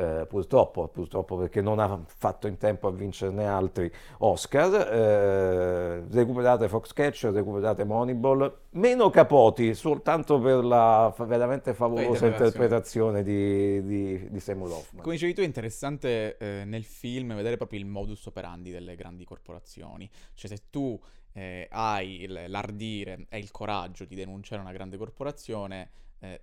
eh, 0.00 0.24
purtroppo, 0.26 0.88
purtroppo, 0.88 1.36
perché 1.36 1.60
non 1.60 1.78
ha 1.78 2.02
fatto 2.06 2.46
in 2.46 2.56
tempo 2.56 2.88
a 2.88 2.90
vincerne 2.90 3.46
altri 3.46 3.90
Oscar. 4.18 4.88
Eh, 4.90 6.04
recuperate 6.08 6.68
Foxcatcher, 6.68 7.32
recuperate 7.32 7.84
Moneyball, 7.84 8.60
meno 8.70 9.10
Capoti, 9.10 9.74
soltanto 9.74 10.40
per 10.40 10.64
la 10.64 11.14
veramente 11.18 11.74
favolosa 11.74 12.26
interpretazione 12.26 13.22
di, 13.22 13.84
di, 13.84 14.30
di 14.30 14.40
Samuel 14.40 14.72
Hoffman. 14.72 15.02
Come 15.02 15.14
dicevi 15.14 15.34
tu, 15.34 15.42
è 15.42 15.44
interessante 15.44 16.36
eh, 16.38 16.64
nel 16.64 16.84
film 16.84 17.34
vedere 17.34 17.56
proprio 17.56 17.80
il 17.80 17.86
modus 17.86 18.24
operandi 18.26 18.70
delle 18.70 18.94
grandi 18.94 19.24
corporazioni. 19.24 20.08
Cioè, 20.34 20.50
se 20.50 20.62
tu 20.70 20.98
eh, 21.32 21.68
hai 21.70 22.26
l'ardire 22.48 23.26
e 23.28 23.38
il 23.38 23.50
coraggio 23.50 24.04
di 24.04 24.14
denunciare 24.14 24.62
una 24.62 24.72
grande 24.72 24.96
corporazione, 24.96 25.90
eh, 26.20 26.40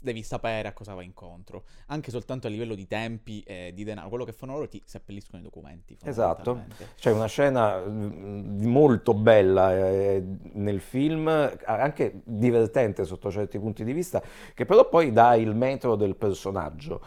devi 0.00 0.22
sapere 0.22 0.68
a 0.68 0.72
cosa 0.72 0.94
vai 0.94 1.04
incontro, 1.04 1.64
anche 1.86 2.10
soltanto 2.10 2.46
a 2.46 2.50
livello 2.50 2.74
di 2.74 2.86
tempi 2.86 3.42
e 3.42 3.72
di 3.74 3.82
denaro. 3.82 4.08
Quello 4.08 4.24
che 4.24 4.32
fanno 4.32 4.52
loro 4.52 4.68
ti 4.68 4.80
seppelliscono 4.84 5.40
i 5.40 5.44
documenti. 5.44 5.96
Esatto, 6.04 6.64
c'è 6.96 7.10
una 7.10 7.26
scena 7.26 7.78
mm, 7.78 8.64
molto 8.64 9.14
bella 9.14 9.76
eh, 9.76 10.22
nel 10.52 10.80
film, 10.80 11.28
anche 11.64 12.20
divertente 12.24 13.04
sotto 13.04 13.30
certi 13.30 13.58
punti 13.58 13.82
di 13.84 13.92
vista, 13.92 14.22
che 14.54 14.64
però 14.64 14.88
poi 14.88 15.12
dà 15.12 15.34
il 15.34 15.54
metro 15.54 15.96
del 15.96 16.14
personaggio. 16.14 17.00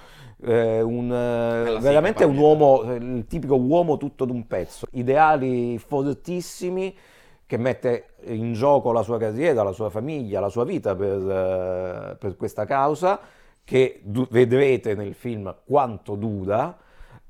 Eh, 0.44 0.82
un, 0.82 1.08
veramente 1.08 2.25
un 2.25 2.36
uomo, 2.36 2.94
il 2.96 3.25
tipico 3.27 3.56
uomo 3.56 3.98
tutto 3.98 4.25
d'un 4.25 4.48
pezzo, 4.48 4.88
ideali 4.91 5.77
fortissimi 5.77 6.94
che 7.51 7.58
mette 7.58 8.13
in 8.27 8.53
gioco 8.53 8.93
la 8.93 9.03
sua 9.03 9.17
carriera, 9.20 9.62
la 9.62 9.74
sua 9.74 9.89
famiglia, 9.89 10.39
la 10.39 10.48
sua 10.48 10.63
vita 10.63 10.96
per, 10.96 11.17
uh, 11.17 12.17
per 12.17 12.38
questa 12.38 12.63
causa, 12.63 13.20
che 13.65 14.01
vedrete 14.29 14.96
nel 14.96 15.13
film 15.13 15.53
quanto 15.65 16.15
dura. 16.15 16.77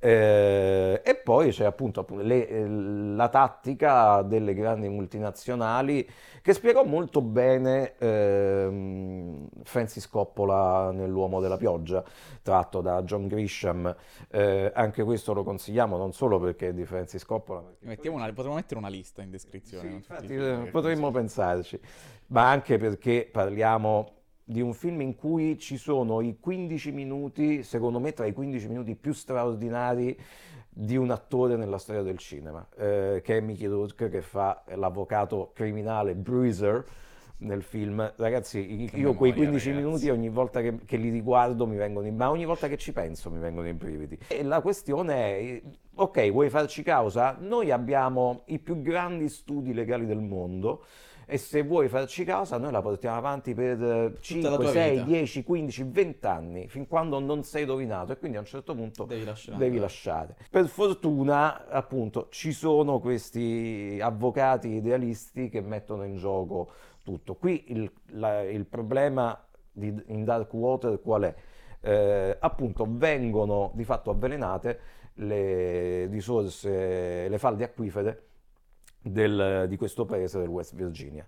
Eh, 0.03 0.99
e 1.05 1.15
poi 1.15 1.51
c'è 1.51 1.63
appunto 1.63 2.03
le, 2.21 2.67
la 2.67 3.29
tattica 3.29 4.23
delle 4.23 4.55
grandi 4.55 4.89
multinazionali 4.89 6.09
che 6.41 6.53
spiegò 6.53 6.83
molto 6.83 7.21
bene 7.21 7.93
eh, 7.99 9.47
Francis 9.61 10.09
Coppola 10.09 10.89
nell'Uomo 10.91 11.39
della 11.39 11.57
pioggia, 11.57 12.03
tratto 12.41 12.81
da 12.81 13.03
John 13.03 13.27
Grisham. 13.27 13.95
Eh, 14.31 14.71
anche 14.73 15.03
questo 15.03 15.33
lo 15.33 15.43
consigliamo 15.43 15.97
non 15.97 16.13
solo 16.13 16.39
perché 16.39 16.69
è 16.69 16.73
di 16.73 16.83
Francis 16.83 17.23
Coppola. 17.23 17.63
Una, 17.81 18.33
potremmo 18.33 18.55
mettere 18.55 18.79
una 18.79 18.89
lista 18.89 19.21
in 19.21 19.29
descrizione. 19.29 19.87
Sì, 19.87 19.93
infatti, 19.93 20.33
eh, 20.33 20.69
potremmo 20.71 21.11
pensarci, 21.11 21.79
ma 22.27 22.49
anche 22.49 22.79
perché 22.79 23.29
parliamo 23.31 24.20
di 24.51 24.59
un 24.59 24.73
film 24.73 24.99
in 24.99 25.15
cui 25.15 25.57
ci 25.57 25.77
sono 25.77 26.19
i 26.19 26.37
15 26.39 26.91
minuti, 26.91 27.63
secondo 27.63 27.99
me 27.99 28.11
tra 28.11 28.25
i 28.25 28.33
15 28.33 28.67
minuti 28.67 28.95
più 28.95 29.13
straordinari 29.13 30.19
di 30.69 30.97
un 30.97 31.09
attore 31.09 31.55
nella 31.55 31.77
storia 31.77 32.01
del 32.01 32.17
cinema, 32.17 32.67
eh, 32.77 33.21
che 33.23 33.37
è 33.37 33.39
Mickey 33.39 33.67
Rourke 33.67 34.09
che 34.09 34.21
fa 34.21 34.63
l'avvocato 34.75 35.51
criminale 35.53 36.15
Bruiser 36.15 36.83
nel 37.37 37.63
film. 37.63 38.13
Ragazzi, 38.17 38.89
che 38.89 38.97
io 38.97 39.13
quei 39.13 39.33
15 39.33 39.69
ragazzi. 39.69 39.85
minuti 39.85 40.09
ogni 40.09 40.29
volta 40.29 40.61
che, 40.61 40.79
che, 40.85 40.97
li 40.97 41.09
riguardo 41.09 41.65
mi 41.65 41.77
vengono 41.77 42.07
in... 42.07 42.15
ma 42.15 42.29
ogni 42.29 42.45
volta 42.45 42.67
che 42.67 42.77
ci 42.77 42.91
penso 42.91 43.31
mi 43.31 43.39
vengono 43.39 43.67
in 43.67 43.77
brividi. 43.77 44.17
E 44.27 44.43
la 44.43 44.59
questione 44.59 45.13
è, 45.15 45.61
ok, 45.95 46.29
vuoi 46.29 46.49
farci 46.49 46.83
causa? 46.83 47.37
Noi 47.39 47.71
abbiamo 47.71 48.43
i 48.47 48.59
più 48.59 48.81
grandi 48.81 49.29
studi 49.29 49.73
legali 49.73 50.05
del 50.05 50.21
mondo, 50.21 50.83
e 51.31 51.37
se 51.37 51.63
vuoi 51.63 51.87
farci 51.87 52.25
causa 52.25 52.57
noi 52.57 52.73
la 52.73 52.81
portiamo 52.81 53.15
avanti 53.15 53.53
per 53.53 54.17
5, 54.19 54.67
6, 54.67 55.03
10, 55.05 55.43
15, 55.43 55.83
20 55.83 56.25
anni, 56.25 56.67
fin 56.67 56.85
quando 56.89 57.19
non 57.19 57.45
sei 57.45 57.63
rovinato 57.63 58.11
e 58.11 58.17
quindi 58.17 58.35
a 58.35 58.41
un 58.41 58.45
certo 58.45 58.75
punto 58.75 59.05
devi 59.05 59.23
lasciare. 59.23 59.57
Devi 59.57 59.79
lasciare. 59.79 60.35
Per 60.49 60.67
fortuna 60.67 61.69
appunto 61.69 62.27
ci 62.31 62.51
sono 62.51 62.99
questi 62.99 63.97
avvocati 64.01 64.67
idealisti 64.67 65.47
che 65.47 65.61
mettono 65.61 66.03
in 66.03 66.17
gioco 66.17 66.71
tutto. 67.01 67.35
Qui 67.35 67.63
il, 67.67 67.89
la, 68.07 68.41
il 68.41 68.65
problema 68.65 69.41
di, 69.71 70.03
in 70.07 70.25
Dark 70.25 70.51
Water 70.51 70.99
qual 70.99 71.21
è? 71.21 71.35
Eh, 71.79 72.35
appunto 72.41 72.85
vengono 72.89 73.71
di 73.73 73.85
fatto 73.85 74.09
avvelenate 74.09 74.79
le 75.13 76.07
risorse, 76.07 77.29
le 77.29 77.37
falde 77.37 77.63
acquifere 77.63 78.30
del, 79.01 79.65
di 79.67 79.77
questo 79.77 80.05
paese 80.05 80.39
del 80.39 80.47
West 80.47 80.75
Virginia. 80.75 81.25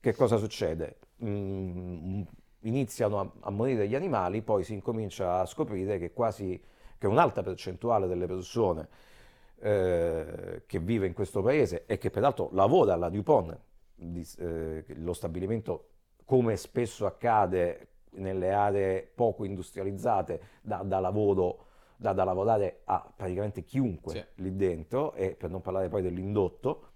Che 0.00 0.14
cosa 0.14 0.36
succede? 0.36 0.98
Mm, 1.24 2.22
iniziano 2.60 3.20
a, 3.20 3.30
a, 3.40 3.50
morire 3.50 3.88
gli 3.88 3.94
animali, 3.94 4.42
poi 4.42 4.64
si 4.64 4.74
incomincia 4.74 5.40
a 5.40 5.46
scoprire 5.46 5.98
che 5.98 6.12
quasi 6.12 6.60
che 6.98 7.06
un'alta 7.06 7.42
percentuale 7.42 8.06
delle 8.06 8.26
persone 8.26 8.88
eh, 9.60 10.62
che 10.66 10.78
vive 10.78 11.06
in 11.06 11.12
questo 11.12 11.42
paese 11.42 11.84
e 11.86 11.98
che 11.98 12.10
peraltro 12.10 12.50
lavora 12.52 12.94
alla 12.94 13.08
DuPont, 13.08 13.58
di, 13.94 14.26
eh, 14.38 14.84
lo 14.96 15.12
stabilimento 15.12 15.88
come 16.24 16.56
spesso 16.56 17.06
accade 17.06 17.88
nelle 18.12 18.52
aree 18.52 19.10
poco 19.14 19.44
industrializzate, 19.44 20.40
da, 20.62 20.82
da 20.82 21.00
lavoro 21.00 21.66
da, 21.96 22.12
da, 22.12 22.24
lavorare 22.24 22.80
a 22.84 23.10
praticamente 23.14 23.64
chiunque 23.64 24.12
sì. 24.12 24.42
lì 24.42 24.56
dentro, 24.56 25.14
e 25.14 25.34
per 25.34 25.50
non 25.50 25.60
parlare 25.60 25.88
poi 25.88 26.02
dell'indotto, 26.02 26.92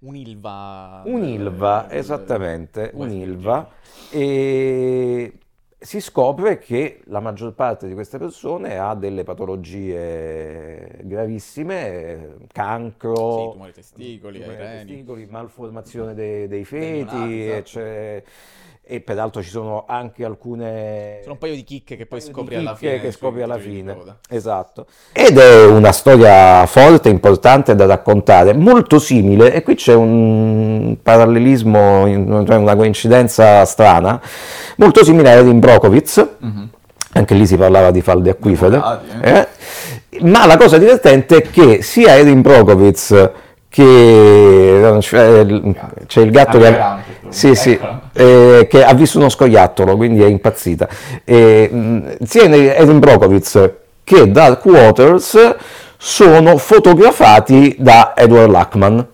Un'Ilva. 0.00 1.02
Un'Ilva, 1.04 1.88
eh, 1.88 1.98
esattamente, 1.98 2.90
un'Ilva. 2.94 3.68
E 4.10 5.32
si 5.78 6.00
scopre 6.00 6.58
che 6.58 7.00
la 7.04 7.20
maggior 7.20 7.54
parte 7.54 7.86
di 7.86 7.94
queste 7.94 8.18
persone 8.18 8.78
ha 8.78 8.94
delle 8.94 9.24
patologie 9.24 11.00
gravissime, 11.02 12.36
cancro, 12.52 13.14
sì, 13.14 13.50
tumori 13.52 13.72
testicoli, 13.72 14.40
tumori 14.40 14.56
testicoli 14.56 15.26
malformazione 15.26 16.14
dei, 16.14 16.48
dei 16.48 16.64
feti, 16.64 17.48
esatto 17.48 18.58
e 18.90 19.00
peraltro 19.00 19.40
ci 19.40 19.50
sono 19.50 19.84
anche 19.86 20.24
alcune... 20.24 21.18
Sono 21.20 21.34
un 21.34 21.38
paio 21.38 21.54
di 21.54 21.62
chicche 21.62 21.96
che 21.96 22.06
poi 22.06 22.20
scopri 22.20 22.56
alla 22.56 22.74
fine. 22.74 22.98
che 22.98 23.12
scopri 23.12 23.40
alla 23.40 23.56
fine, 23.56 23.96
esatto. 24.28 24.86
Ed 25.12 25.38
è 25.38 25.64
una 25.64 25.92
storia 25.92 26.66
forte, 26.66 27.08
importante 27.08 27.76
da 27.76 27.86
raccontare, 27.86 28.52
molto 28.52 28.98
simile, 28.98 29.52
e 29.52 29.62
qui 29.62 29.76
c'è 29.76 29.94
un 29.94 30.96
parallelismo, 31.00 32.44
cioè 32.44 32.56
una 32.56 32.74
coincidenza 32.74 33.64
strana, 33.64 34.20
molto 34.78 35.04
simile 35.04 35.30
a 35.30 35.34
Erin 35.34 35.60
Brockovich, 35.60 36.28
mm-hmm. 36.44 36.64
anche 37.12 37.34
lì 37.34 37.46
si 37.46 37.56
parlava 37.56 37.92
di 37.92 38.00
falde 38.02 38.30
acquifere, 38.30 38.82
eh? 39.22 39.38
Eh? 39.38 39.48
ma 40.22 40.46
la 40.46 40.56
cosa 40.56 40.78
divertente 40.78 41.36
è 41.36 41.42
che 41.42 41.82
sia 41.82 42.16
Erin 42.16 42.42
Brockovich 42.42 43.32
che 43.68 44.98
c'è 44.98 46.20
il 46.22 46.30
gatto 46.32 46.58
che 46.58 47.09
sì, 47.30 47.54
sì, 47.54 47.78
eh, 48.12 48.66
che 48.68 48.84
ha 48.84 48.92
visto 48.94 49.18
uno 49.18 49.28
scoiattolo, 49.28 49.96
quindi 49.96 50.22
è 50.22 50.26
impazzita. 50.26 50.88
E, 51.24 52.16
sia 52.24 52.44
Erin 52.44 52.98
Brockovich 52.98 53.74
che 54.04 54.30
Dark 54.30 54.64
Waters 54.64 55.56
sono 55.96 56.56
fotografati 56.56 57.76
da 57.78 58.14
Edward 58.16 58.50
Lackman. 58.50 59.06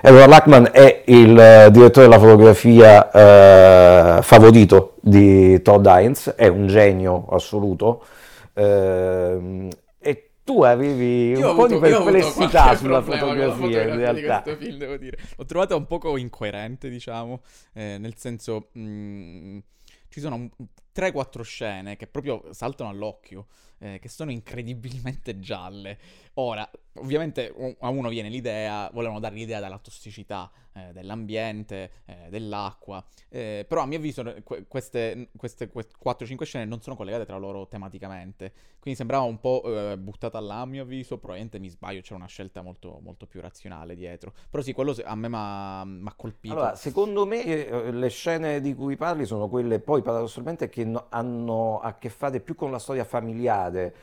Edward 0.00 0.28
Lackman 0.28 0.68
è 0.72 1.02
il 1.06 1.38
eh, 1.38 1.68
direttore 1.70 2.06
della 2.06 2.18
fotografia 2.18 3.10
eh, 3.10 4.22
favorito 4.22 4.94
di 5.00 5.60
Todd 5.62 5.86
Hines, 5.86 6.32
è 6.36 6.48
un 6.48 6.66
genio 6.66 7.26
assoluto. 7.30 8.02
Eh, 8.54 9.68
tu 10.44 10.62
avevi 10.62 11.30
io 11.30 11.50
un 11.50 11.56
po' 11.56 11.64
avuto, 11.64 11.74
di 11.74 11.80
perplessità 11.80 12.74
sulla 12.74 13.02
fotografia, 13.02 13.82
in 13.82 13.96
realtà. 13.96 14.56
Film, 14.56 14.78
devo 14.78 14.96
dire. 14.96 15.18
L'ho 15.36 15.44
trovata 15.44 15.76
un 15.76 15.86
poco 15.86 16.16
incoerente, 16.16 16.88
diciamo, 16.88 17.42
eh, 17.74 17.98
nel 17.98 18.16
senso... 18.16 18.68
Mh, 18.72 18.80
mm, 18.80 19.58
ci 20.12 20.20
sono 20.20 20.50
3-4 20.94 21.40
scene 21.40 21.96
che 21.96 22.06
proprio 22.06 22.44
saltano 22.50 22.90
all'occhio, 22.90 23.46
eh, 23.78 23.98
che 23.98 24.08
sono 24.10 24.30
incredibilmente 24.30 25.38
gialle. 25.40 25.98
Ora, 26.34 26.70
ovviamente 26.96 27.76
a 27.80 27.88
uno 27.88 28.10
viene 28.10 28.28
l'idea, 28.28 28.90
volevano 28.92 29.20
dare 29.20 29.34
l'idea 29.34 29.58
della 29.58 29.78
tossicità 29.78 30.50
eh, 30.74 30.92
dell'ambiente, 30.92 31.90
eh, 32.04 32.28
dell'acqua, 32.28 33.04
eh, 33.28 33.64
però 33.68 33.82
a 33.82 33.86
mio 33.86 33.98
avviso 33.98 34.22
queste, 34.68 35.28
queste, 35.36 35.68
queste 35.68 35.94
4-5 36.02 36.42
scene 36.44 36.64
non 36.64 36.80
sono 36.80 36.96
collegate 36.96 37.24
tra 37.24 37.36
loro 37.36 37.66
tematicamente, 37.66 38.52
quindi 38.78 38.98
sembrava 38.98 39.24
un 39.24 39.40
po' 39.40 39.62
eh, 39.64 39.98
buttata 39.98 40.40
là 40.40 40.60
a 40.60 40.66
mio 40.66 40.82
avviso, 40.82 41.18
probabilmente 41.18 41.58
mi 41.58 41.68
sbaglio, 41.68 42.00
c'è 42.00 42.14
una 42.14 42.26
scelta 42.26 42.62
molto, 42.62 43.00
molto 43.02 43.26
più 43.26 43.40
razionale 43.40 43.94
dietro, 43.94 44.32
però 44.50 44.62
sì, 44.62 44.72
quello 44.72 44.94
a 45.04 45.14
me 45.14 45.28
mi 45.28 45.36
ha 46.08 46.14
colpito. 46.16 46.54
Allora, 46.54 46.74
secondo 46.74 47.26
me 47.26 47.44
eh, 47.44 47.90
le 47.90 48.08
scene 48.08 48.60
di 48.60 48.74
cui 48.74 48.96
parli 48.96 49.24
sono 49.24 49.48
quelle 49.48 49.78
poi 49.78 50.02
paradossalmente 50.02 50.68
che 50.68 50.84
no, 50.84 51.06
hanno 51.08 51.80
a 51.80 51.94
che 51.94 52.08
fare 52.08 52.40
più 52.40 52.54
con 52.54 52.70
la 52.70 52.78
storia 52.78 53.04
familiare 53.04 53.94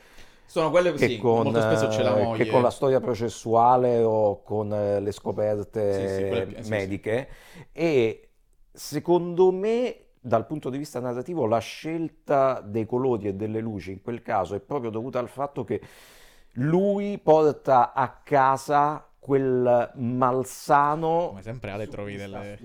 sono 0.50 0.70
quelle 0.70 0.92
che 0.94 1.06
sì, 1.06 1.16
con, 1.18 1.44
molto 1.44 1.60
spesso 1.60 1.86
c'è 1.86 2.02
la 2.02 2.16
moglie. 2.16 2.42
Che 2.42 2.50
con 2.50 2.60
la 2.60 2.70
storia 2.70 2.98
processuale 2.98 4.02
o 4.02 4.42
con 4.42 4.72
eh, 4.72 4.98
le 4.98 5.12
scoperte 5.12 6.56
sì, 6.56 6.62
sì, 6.64 6.68
mediche. 6.68 7.28
E 7.70 8.30
secondo 8.72 9.52
me, 9.52 10.06
dal 10.18 10.46
punto 10.46 10.68
di 10.68 10.78
vista 10.78 10.98
narrativo, 10.98 11.46
la 11.46 11.60
scelta 11.60 12.60
dei 12.62 12.84
colori 12.84 13.28
e 13.28 13.34
delle 13.34 13.60
luci 13.60 13.92
in 13.92 14.02
quel 14.02 14.22
caso 14.22 14.56
è 14.56 14.58
proprio 14.58 14.90
dovuta 14.90 15.20
al 15.20 15.28
fatto 15.28 15.62
che 15.62 15.80
lui 16.54 17.16
porta 17.18 17.92
a 17.92 18.08
casa 18.08 19.08
quel 19.20 19.92
malsano. 19.96 21.28
Come 21.28 21.42
sempre 21.42 21.70
Ale 21.70 21.86
trovi 21.86 22.16
delle... 22.16 22.58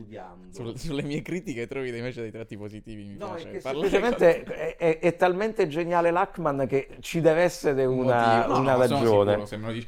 Sulle, 0.51 0.77
sulle 0.77 1.03
mie 1.03 1.21
critiche 1.21 1.67
trovi 1.67 1.89
invece 1.89 2.21
dei 2.21 2.31
tratti 2.31 2.57
positivi. 2.57 3.03
Mi 3.03 3.17
no, 3.17 3.33
piace. 3.33 3.51
è 3.51 3.59
semplicemente 3.59 4.43
è, 4.47 4.75
è, 4.77 4.99
è, 4.99 5.15
talmente 5.17 5.67
geniale 5.67 6.11
Lachman 6.11 6.65
che 6.65 6.97
ci 7.01 7.19
deve 7.19 7.41
essere 7.41 7.85
una, 7.85 8.47
no, 8.47 8.59
una 8.59 8.71
no, 8.71 8.79
ragione. 8.79 9.31
Sicuro, 9.31 9.45
se 9.45 9.57
me 9.57 9.65
lo 9.67 9.73
dici. 9.73 9.87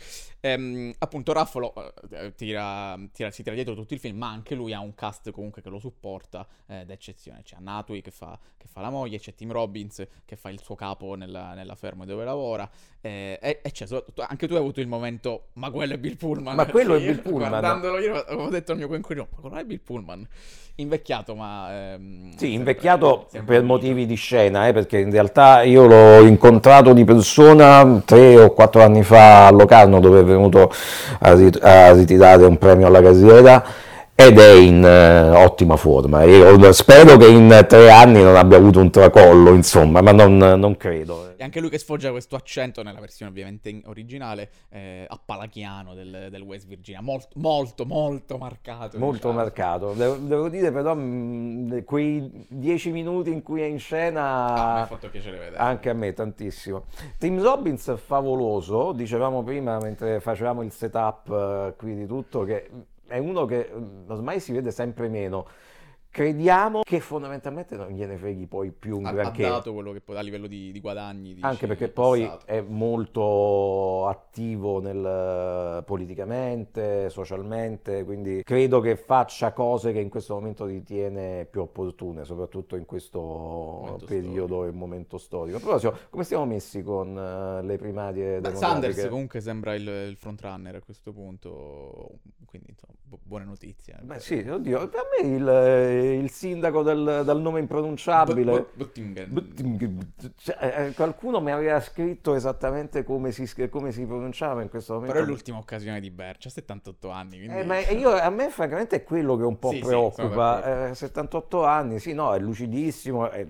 Ehm, 0.51 0.94
appunto 1.00 1.34
Raffolo 1.34 1.74
eh, 2.12 2.34
tira, 2.36 2.98
tira, 3.12 3.32
si 3.32 3.44
tira 3.44 3.56
dietro 3.56 3.75
tutto 3.75 3.94
il 3.94 4.00
film, 4.00 4.18
ma 4.18 4.30
anche 4.30 4.56
lui 4.56 4.74
ha 4.74 4.80
un 4.80 4.94
cast 4.96 5.32
comunque 5.32 5.62
che 5.62 5.70
lo 5.70 5.80
supporta 5.80 6.48
eh, 6.68 6.86
d'eccezione. 6.86 7.42
C'è 7.44 7.58
Natui 7.60 8.01
che 8.01 8.12
fa, 8.12 8.38
che 8.56 8.68
fa, 8.68 8.82
la 8.82 8.89
moglie, 8.89 9.20
c'è 9.20 9.34
Tim 9.36 9.51
Robbins 9.51 10.06
che 10.25 10.36
fa 10.36 10.50
il 10.50 10.62
suo 10.62 10.75
capo 10.75 11.16
nella, 11.16 11.54
nella 11.54 11.75
ferma 11.75 12.06
dove 12.06 12.24
lavora. 12.24 12.70
Eh, 13.01 13.38
e, 13.42 13.60
e 13.62 13.72
c'è, 13.72 13.86
anche 14.16 14.48
tu 14.48 14.54
hai 14.54 14.60
avuto 14.60 14.80
il 14.80 14.88
momento, 14.88 15.48
ma 15.54 15.70
quello 15.70 15.94
è 15.94 15.98
Bill 15.98 16.16
Pullman. 16.16 16.56
Ma 16.56 16.66
quello 16.66 16.96
è 16.96 17.00
Bill 17.06 17.22
Pullman. 17.22 17.50
Guardandolo 17.50 18.00
io 18.00 18.16
avevo 18.16 18.50
detto 18.50 18.72
al 18.72 18.77
mio 18.77 18.88
coinquilino, 18.88 19.27
ma 19.34 19.42
quello 19.42 19.56
è 19.58 19.66
Bill 19.66 19.82
Pullman 19.82 20.27
invecchiato, 20.77 21.36
ma... 21.36 21.94
Ehm, 21.94 22.36
sì, 22.36 22.54
invecchiato 22.54 23.27
sempre 23.30 23.56
per 23.56 23.63
motivi 23.63 24.06
di 24.06 24.16
scena, 24.16 24.68
eh, 24.68 24.74
perché 24.74 25.00
in 25.00 25.12
realtà 25.12 25.63
io 25.63 25.86
l'ho 25.86 26.25
incontrato 26.25 26.94
di 26.94 27.04
persona 27.04 28.01
tre 28.06 28.38
o 28.38 28.51
quattro 28.54 28.84
anni 28.84 29.04
fa 29.04 29.48
a 29.48 29.51
Locarno, 29.51 30.00
dove 30.00 30.20
è 30.20 30.36
venuto 30.38 30.72
a, 31.20 31.34
rit- 31.34 31.63
a 31.63 31.91
ritirare 31.94 32.46
un 32.46 32.58
premio 32.58 32.88
alla 32.88 33.01
carriera 33.01 33.63
ed 34.20 34.40
è 34.40 34.52
in 34.54 34.82
uh, 34.82 35.38
ottima 35.38 35.76
forma. 35.76 36.24
Io 36.24 36.72
spero 36.72 37.18
che 37.18 37.28
in 37.28 37.66
tre 37.70 37.92
anni 37.92 38.24
non 38.24 38.36
abbia 38.36 38.58
avuto 38.58 38.80
un 38.80 38.90
tracollo, 38.90 39.54
insomma, 39.54 40.02
ma 40.02 40.12
non, 40.12 40.38
non 40.38 40.76
credo. 40.76 41.36
E 41.38 41.44
anche 41.44 41.60
lui 41.60 41.70
che 41.70 41.78
sfoggia 41.78 42.10
questo 42.10 42.36
accento 42.36 42.82
nella 42.82 43.00
versione 43.00 43.30
ovviamente 43.30 43.80
originale 43.86 44.50
eh, 44.70 45.06
appalachiano 45.08 45.94
del, 45.94 46.30
del, 46.32 46.42
West 46.42 46.66
Virginia, 46.66 47.00
molto, 47.00 47.30
molto, 47.36 47.86
molto 47.86 48.40
marcato. 48.40 48.98
Molto 48.98 49.16
diciamo. 49.18 49.34
marcato. 49.34 49.94
Devo, 49.94 50.16
devo, 50.16 50.50
dire 50.50 50.72
però, 50.72 50.96
mh, 50.96 51.84
quei 51.84 52.48
dieci 52.48 52.90
minuti 52.90 53.32
in 53.32 53.44
cui 53.44 53.62
è 53.62 53.66
in 53.66 53.78
scena... 53.78 54.48
Ah, 54.48 54.74
mi 54.74 54.82
ha 54.82 54.86
fatto 54.88 55.10
piacere 55.12 55.38
vedere. 55.38 55.58
Anche 55.58 55.91
a 55.91 55.94
me, 55.94 56.13
tantissimo. 56.13 56.86
Tim 57.20 57.39
Robbins 57.39 57.94
favoloso, 58.04 58.94
dicevamo 58.94 59.44
prima 59.44 59.78
mentre 59.78 60.20
facevamo 60.20 60.63
il 60.63 60.72
setup 60.72 61.30
uh, 61.30 61.76
qui 61.78 61.96
di 61.96 62.08
tutto, 62.08 62.44
che 62.44 62.68
è 63.08 63.17
uno 63.17 63.46
che 63.46 63.70
mm, 63.74 64.10
ormai 64.10 64.39
si 64.39 64.52
vede 64.52 64.72
sempre 64.72 65.10
meno 65.10 65.48
crediamo 66.17 66.82
che 66.82 67.00
fondamentalmente 67.00 67.76
non 67.76 67.89
gliene 67.89 68.17
freghi 68.17 68.48
poi 68.48 68.72
più 68.72 68.98
un 68.98 69.06
ha, 69.06 69.12
granché. 69.12 69.46
Ha 69.46 69.50
dato 69.50 69.72
quello 69.72 69.91
che 69.91 70.02
può 70.02 70.15
a 70.15 70.22
livello 70.22 70.48
di, 70.48 70.72
di 70.72 70.80
guadagni. 70.80 71.36
Dici, 71.36 71.46
Anche 71.46 71.67
perché 71.67 71.89
poi 71.89 72.24
passato. 72.24 72.46
è 72.48 72.62
molto 72.62 74.08
attivo 74.08 74.80
nel, 74.80 75.84
politicamente, 75.86 77.12
socialmente, 77.12 78.04
quindi 78.04 78.41
credo 78.43 78.80
che 78.80 78.96
faccia 78.96 79.54
cose 79.54 79.91
che 79.91 80.00
in 80.00 80.10
questo 80.10 80.34
momento 80.34 80.65
ritiene 80.65 81.46
più 81.46 81.62
opportune, 81.62 82.26
soprattutto 82.26 82.76
in 82.76 82.86
questo 82.86 83.20
momento 83.22 84.06
periodo 84.06 84.65
e 84.65 84.72
momento 84.72 85.20
storico. 85.20 85.58
A 85.58 85.60
proposito, 85.60 85.98
come 86.10 86.24
stiamo 86.24 86.46
messi 86.46 86.82
con 86.82 87.15
uh, 87.15 87.63
le 87.63 87.78
primarie 87.78 88.39
Beh, 88.39 88.56
Sanders 88.56 89.08
comunque 89.08 89.39
sembra 89.39 89.76
il, 89.76 89.88
il 89.88 90.15
frontrunner 90.17 90.76
a 90.76 90.82
questo 90.82 91.13
punto, 91.13 92.10
quindi 92.46 92.72
insomma, 92.72 92.97
bu- 93.08 93.20
buone 93.24 93.46
notizie. 93.46 93.96
Eh. 94.00 94.04
Beh 94.04 94.20
sì, 94.20 94.39
oddio, 94.39 94.88
per 94.89 95.02
me 95.20 95.28
il 95.28 96.26
il 96.28 96.30
sindaco 96.30 96.84
del, 96.84 97.22
dal 97.24 97.41
nome 97.41 97.60
impronunciabile. 97.60 98.67
Cioè, 100.38 100.58
eh, 100.60 100.86
eh, 100.86 100.91
qualcuno 100.93 101.39
mi 101.39 101.52
aveva 101.52 101.80
scritto 101.80 102.36
esattamente 102.36 103.04
come 103.04 103.32
si, 103.32 103.50
come 103.70 103.91
si, 103.91 104.06
pronunciava 104.06 104.62
in 104.62 104.70
questo 104.70 104.93
momento. 104.93 105.13
Però 105.13 105.26
è 105.26 105.28
l'ultima 105.28 105.58
occasione 105.58 106.00
di 106.00 106.12
Bercia, 106.12 106.50
78 106.50 107.10
anni. 107.10 107.38
Quindi... 107.38 107.58
Eh, 107.58 107.63
ma 107.63 107.80
io, 107.80 108.12
a 108.12 108.30
me 108.30 108.50
francamente 108.50 108.98
è 108.98 109.04
quello 109.04 109.38
che 109.38 109.43
un 109.43 109.58
po' 109.58 109.72
sì, 109.72 109.80
preoccupa. 109.80 110.89
Sì, 110.93 111.06
78 111.06 111.63
eh, 111.63 111.67
anni, 111.67 112.00
sì, 112.00 112.13
no, 112.13 112.34
è 112.34 112.39
lucidissimo 112.39 113.30
è, 113.30 113.46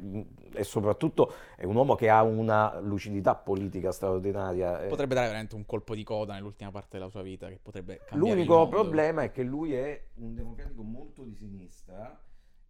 e 0.57 0.63
soprattutto 0.63 1.33
è 1.55 1.63
un 1.63 1.75
uomo 1.75 1.95
che 1.95 2.09
ha 2.09 2.23
una 2.23 2.79
lucidità 2.79 3.35
politica 3.35 3.91
straordinaria. 3.91 4.87
Potrebbe 4.87 5.13
dare 5.13 5.27
veramente 5.27 5.55
un 5.55 5.65
colpo 5.65 5.95
di 5.95 6.03
coda 6.03 6.33
nell'ultima 6.33 6.71
parte 6.71 6.97
della 6.97 7.09
sua 7.09 7.21
vita 7.21 7.47
che 7.47 7.59
potrebbe 7.61 8.01
cambiare 8.05 8.35
L'unico 8.35 8.67
problema 8.67 9.23
è 9.23 9.31
che 9.31 9.43
lui 9.43 9.73
è 9.73 10.07
un 10.15 10.33
democratico 10.33 10.81
molto 10.81 11.23
di 11.23 11.35
sinistra 11.35 12.19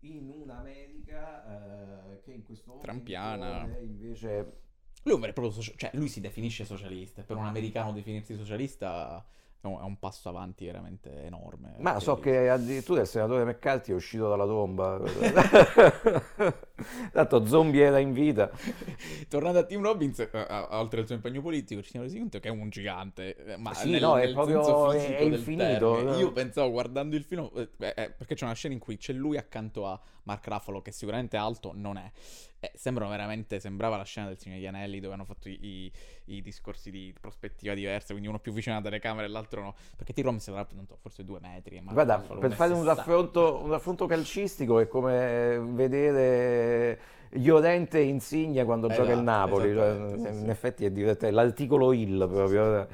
in 0.01 0.29
un'America 0.29 2.11
eh, 2.11 2.21
che 2.21 2.31
in 2.31 2.43
questo 2.43 2.71
momento 2.71 2.91
Trampiana. 2.91 3.63
è 3.63 3.79
invece... 3.79 4.61
Lui, 5.03 5.15
è 5.15 5.33
proprio 5.33 5.51
socia- 5.51 5.73
cioè, 5.75 5.91
lui 5.93 6.09
si 6.09 6.19
definisce 6.19 6.65
socialista, 6.65 7.23
per 7.23 7.37
un 7.37 7.45
americano 7.45 7.93
definirsi 7.93 8.35
socialista 8.35 9.25
è 9.61 9.83
un 9.83 9.97
passo 9.99 10.29
avanti 10.29 10.65
veramente 10.65 11.23
enorme. 11.23 11.75
Ma 11.79 11.99
so 11.99 12.15
che 12.17 12.49
addirittura 12.49 13.01
il 13.01 13.07
senatore 13.07 13.43
McCarthy 13.43 13.91
è 13.91 13.95
uscito 13.95 14.29
dalla 14.29 14.45
tomba. 14.45 15.01
Tanto 17.11 17.45
zombie 17.45 17.83
era 17.83 17.99
in 17.99 18.13
vita. 18.13 18.49
Tornando 19.27 19.59
a 19.59 19.63
Tim 19.63 19.81
Robbins, 19.81 20.19
eh, 20.19 20.47
oltre 20.69 21.01
al 21.01 21.05
suo 21.05 21.15
impegno 21.15 21.41
politico, 21.41 21.81
ci 21.81 21.89
siamo 21.89 22.05
resi 22.05 22.19
conto 22.19 22.39
che 22.39 22.47
è 22.47 22.51
un 22.51 22.69
gigante. 22.69 23.35
Eh, 23.35 23.57
ma 23.57 23.73
sì, 23.73 23.89
nel, 23.89 24.01
no, 24.01 24.17
è 24.17 24.31
proprio 24.31 24.91
è 24.91 25.21
infinito. 25.21 26.15
Io 26.17 26.31
pensavo 26.31 26.71
guardando 26.71 27.15
il 27.15 27.23
film, 27.23 27.49
eh, 27.55 27.69
eh, 27.77 28.11
perché 28.11 28.35
c'è 28.35 28.45
una 28.45 28.53
scena 28.53 28.73
in 28.73 28.79
cui 28.79 28.97
c'è 28.97 29.13
lui 29.13 29.37
accanto 29.37 29.87
a 29.87 29.99
Mark 30.27 30.45
Ruffalo, 30.45 30.81
che 30.81 30.91
sicuramente 30.91 31.37
alto 31.37 31.71
non 31.73 31.97
è. 31.97 32.11
Eh, 32.59 32.71
sembrano 32.75 33.09
veramente, 33.09 33.59
sembrava 33.59 33.97
la 33.97 34.03
scena 34.03 34.27
del 34.27 34.37
Signore 34.37 34.59
degli 34.59 34.67
Anelli 34.67 34.99
dove 34.99 35.13
hanno 35.13 35.23
fatto 35.23 35.47
i, 35.47 35.91
i, 36.25 36.41
discorsi 36.41 36.91
di 36.91 37.13
prospettiva 37.19 37.73
diversa, 37.73 38.07
quindi 38.09 38.27
uno 38.27 38.39
più 38.39 38.51
vicino 38.51 38.75
alla 38.75 38.83
telecamera 38.83 39.25
e 39.25 39.29
l'altro 39.29 39.61
no. 39.61 39.75
Perché 39.95 40.11
T-Rom 40.13 40.37
si 40.37 40.49
avrà 40.49 40.67
forse 40.99 41.23
due 41.23 41.39
metri. 41.39 41.81
Guarda, 41.81 42.19
per 42.19 42.51
fare 42.51 42.73
un 42.73 42.83
raffronto, 42.83 43.61
un 43.63 43.69
raffronto, 43.69 44.05
calcistico 44.05 44.79
è 44.79 44.87
come 44.87 45.59
vedere 45.59 46.99
Llorente 47.31 47.99
Insigne 47.99 48.65
quando 48.65 48.87
esatto, 48.87 49.03
gioca 49.03 49.13
il 49.15 49.21
esatto, 49.21 49.37
Napoli. 49.39 49.73
Cioè, 49.73 50.09
sì, 50.09 50.27
in 50.27 50.43
sì. 50.43 50.49
effetti 50.49 50.85
è 50.85 50.91
divertente, 50.91 51.33
l'articolo 51.33 51.93
Hill 51.93 52.27
proprio. 52.27 52.87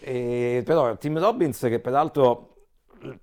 E, 0.00 0.62
però 0.64 0.96
Tim 0.98 1.18
Robbins 1.18 1.58
che 1.60 1.80
peraltro 1.80 2.55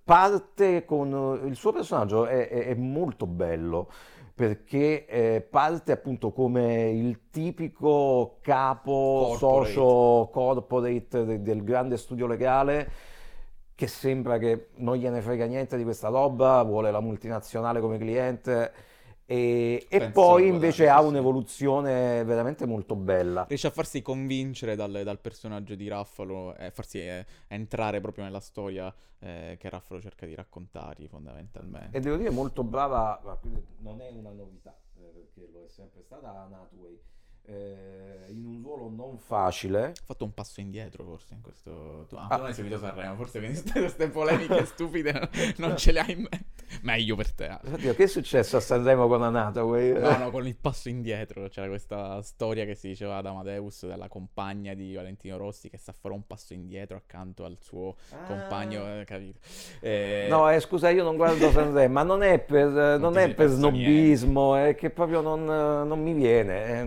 parte 0.03 0.85
con 0.85 1.41
il 1.45 1.55
suo 1.55 1.71
personaggio 1.71 2.25
è, 2.25 2.47
è, 2.47 2.67
è 2.67 2.73
molto 2.75 3.25
bello 3.25 3.89
perché 4.35 5.05
eh, 5.05 5.41
parte 5.47 5.91
appunto 5.91 6.31
come 6.31 6.89
il 6.89 7.29
tipico 7.29 8.39
capo 8.41 9.35
corporate. 9.37 9.71
socio 9.73 10.29
corporate 10.31 11.25
del, 11.25 11.41
del 11.41 11.63
grande 11.63 11.97
studio 11.97 12.25
legale 12.25 13.11
che 13.75 13.87
sembra 13.87 14.37
che 14.37 14.69
non 14.77 14.95
gliene 14.95 15.21
frega 15.21 15.45
niente 15.45 15.77
di 15.77 15.83
questa 15.83 16.09
roba, 16.09 16.61
vuole 16.63 16.91
la 16.91 16.99
multinazionale 16.99 17.79
come 17.79 17.97
cliente 17.97 18.71
E, 19.33 19.87
e 19.89 20.11
poi 20.11 20.47
invece 20.47 20.87
ha 20.87 21.01
un'evoluzione 21.01 22.23
veramente 22.23 22.67
molto 22.67 22.95
bella. 22.95 23.45
Riesce 23.47 23.65
a 23.65 23.71
farsi 23.71 24.03
convincere 24.03 24.75
dal, 24.75 25.01
dal 25.03 25.19
personaggio 25.19 25.73
di 25.73 25.87
Raffalo 25.87 26.55
e 26.55 26.69
farsi 26.69 26.99
eh, 26.99 27.25
entrare 27.47 27.99
proprio 27.99 28.25
nella 28.25 28.39
storia 28.39 28.93
eh, 29.17 29.57
che 29.59 29.69
Raffalo 29.69 29.99
cerca 29.99 30.27
di 30.27 30.35
raccontargli 30.35 31.07
fondamentalmente. 31.07 31.97
E 31.97 31.99
devo 31.99 32.17
dire 32.17 32.29
molto 32.29 32.63
brava, 32.63 33.19
non 33.79 34.01
è 34.01 34.09
una 34.11 34.31
novità, 34.31 34.77
eh, 34.99 35.01
perché 35.01 35.49
lo 35.51 35.63
è 35.63 35.67
sempre 35.67 36.03
stata 36.03 36.47
Natway 36.47 36.99
eh, 37.45 38.25
in 38.29 38.45
un 38.45 38.61
ruolo 38.61 38.89
non 38.89 39.17
facile. 39.17 39.85
Ha 39.85 40.03
fatto 40.03 40.25
un 40.25 40.33
passo 40.33 40.59
indietro 40.59 41.05
forse 41.05 41.33
in 41.33 41.41
questo... 41.41 42.07
Ah, 42.15 42.27
ah. 42.29 42.37
non 42.37 42.47
hai 42.47 42.53
seguito 42.53 42.77
Sanremo, 42.79 43.15
forse 43.15 43.39
queste 43.71 44.09
polemiche 44.09 44.65
stupide 44.65 45.29
non 45.57 45.77
ce 45.77 45.91
le 45.91 45.99
hai 45.99 46.11
in 46.11 46.19
mente. 46.19 46.51
Meglio 46.81 47.15
per 47.15 47.31
te. 47.31 47.57
Oddio, 47.71 47.93
che 47.93 48.03
è 48.03 48.07
successo 48.07 48.57
a 48.57 48.59
Sanremo 48.59 49.07
con 49.07 49.21
Anata? 49.21 49.61
No, 49.61 50.17
no, 50.17 50.31
con 50.31 50.47
il 50.47 50.55
passo 50.55 50.89
indietro. 50.89 51.47
C'era 51.47 51.67
questa 51.67 52.21
storia 52.23 52.65
che 52.65 52.75
si 52.75 52.87
diceva 52.87 53.17
ad 53.17 53.25
Amadeus 53.25 53.85
della 53.85 54.07
compagna 54.07 54.73
di 54.73 54.93
Valentino 54.93 55.37
Rossi 55.37 55.69
che 55.69 55.77
sa 55.77 55.93
fare 55.93 56.13
un 56.13 56.25
passo 56.25 56.53
indietro 56.53 56.97
accanto 56.97 57.45
al 57.45 57.57
suo 57.59 57.95
ah. 58.09 58.25
compagno, 58.25 58.99
eh, 58.99 59.05
capito? 59.05 59.39
Eh... 59.79 60.27
No, 60.29 60.49
eh, 60.49 60.59
scusa, 60.59 60.89
io 60.89 61.03
non 61.03 61.15
guardo 61.15 61.51
Sanremo, 61.51 61.93
ma 61.93 62.03
non 62.03 62.23
è 62.23 62.39
per, 62.39 62.69
non 62.99 63.13
non 63.13 63.17
è 63.17 63.33
per 63.33 63.47
snobismo, 63.47 64.53
niente. 64.53 64.69
è 64.69 64.75
che 64.75 64.89
proprio 64.89 65.21
non, 65.21 65.45
non 65.45 66.01
mi 66.01 66.13
viene. 66.13 66.65
È 66.65 66.79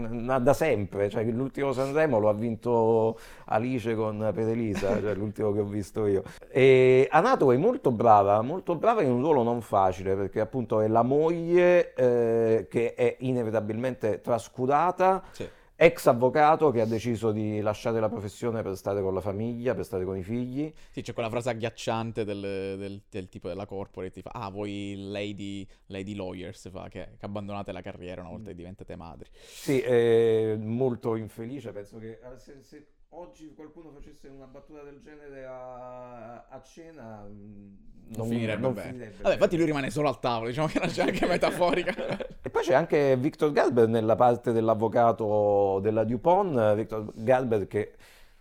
da 0.47 0.55
sempre, 0.55 1.11
cioè 1.11 1.25
l'ultimo 1.25 1.73
Sanremo 1.73 2.21
lo 2.21 2.29
ha 2.29 2.33
vinto 2.33 3.19
Alice 3.47 3.97
con 3.97 4.31
Per 4.33 4.49
Elisa, 4.49 5.01
cioè 5.01 5.13
l'ultimo 5.15 5.53
che 5.53 5.59
ho 5.59 5.65
visto 5.65 6.07
io. 6.07 6.23
E 6.49 7.09
Anato 7.11 7.51
è 7.51 7.57
molto 7.57 7.91
brava, 7.91 8.41
molto 8.43 8.77
brava 8.77 9.03
in 9.03 9.11
un 9.11 9.23
ruolo 9.23 9.43
non 9.43 9.61
facile, 9.61 10.15
perché 10.15 10.39
appunto 10.39 10.81
è 10.81 10.87
la 10.87 11.03
moglie 11.03 11.95
eh, 11.95 12.67
che 12.71 12.95
è 12.95 13.17
inevitabilmente 13.19 14.21
trascurata. 14.21 15.21
Sì 15.33 15.49
ex 15.77 16.07
avvocato 16.07 16.71
che 16.71 16.81
ha 16.81 16.87
deciso 16.87 17.31
di 17.33 17.61
lasciare 17.61 18.01
la 18.01 18.09
professione 18.09 18.62
per 18.62 18.77
stare 18.77 19.03
con 19.03 19.12
la 19.12 19.21
famiglia, 19.21 19.75
per 19.75 19.85
stare 19.85 20.05
con 20.05 20.17
i 20.17 20.23
figli. 20.23 20.73
Sì, 20.91 21.03
c'è 21.03 21.12
quella 21.12 21.29
frase 21.29 21.51
agghiacciante 21.51 22.25
del, 22.25 22.41
del, 22.79 23.03
del 23.09 23.29
tipo 23.29 23.49
della 23.49 23.67
corporate, 23.67 24.11
ti 24.11 24.23
fa, 24.23 24.31
ah, 24.31 24.49
voi 24.49 24.95
lady, 24.97 25.67
lady 25.87 26.15
lawyers, 26.15 26.71
fa, 26.71 26.89
che, 26.89 27.17
che, 27.19 27.25
abbandonate 27.27 27.73
la 27.73 27.83
carriera 27.83 28.23
una 28.23 28.31
volta 28.31 28.49
che 28.49 28.55
diventate 28.55 28.97
madri. 28.97 29.29
Sì, 29.33 29.81
è 29.81 30.57
molto 30.57 31.15
infelice, 31.15 31.73
penso 31.73 31.99
che 31.99 32.19
se, 32.37 32.62
se 32.62 32.87
oggi 33.19 33.53
qualcuno 33.55 33.91
facesse 33.91 34.29
una 34.29 34.47
battuta 34.47 34.83
del 34.83 35.01
genere 35.01 35.47
a, 35.47 36.47
a 36.49 36.63
cena 36.63 37.25
mm, 37.27 37.75
non, 38.09 38.19
non 38.19 38.29
finirebbe 38.29 38.61
non 38.61 38.75
bene. 38.75 38.91
Finirebbe 38.91 39.23
Vabbè, 39.23 39.35
infatti 39.35 39.57
lui 39.57 39.67
rimane 39.67 39.91
solo 39.91 40.09
al 40.09 40.21
tavolo, 40.21 40.49
diciamo 40.49 40.69
che 40.69 40.81
c'è 40.81 41.03
anche 41.03 41.27
metaforica. 41.27 41.95
e 42.43 42.51
poi 42.51 42.63
c'è 42.63 42.75
anche 42.75 43.17
Victor 43.17 43.53
Galber 43.53 43.89
nella 43.89 44.15
parte 44.15 44.53
dell'avvocato 44.53 45.81
della 45.81 46.05
Dupont, 46.05 46.75
Victor 46.75 47.11
Galber 47.15 47.67
che, 47.67 47.95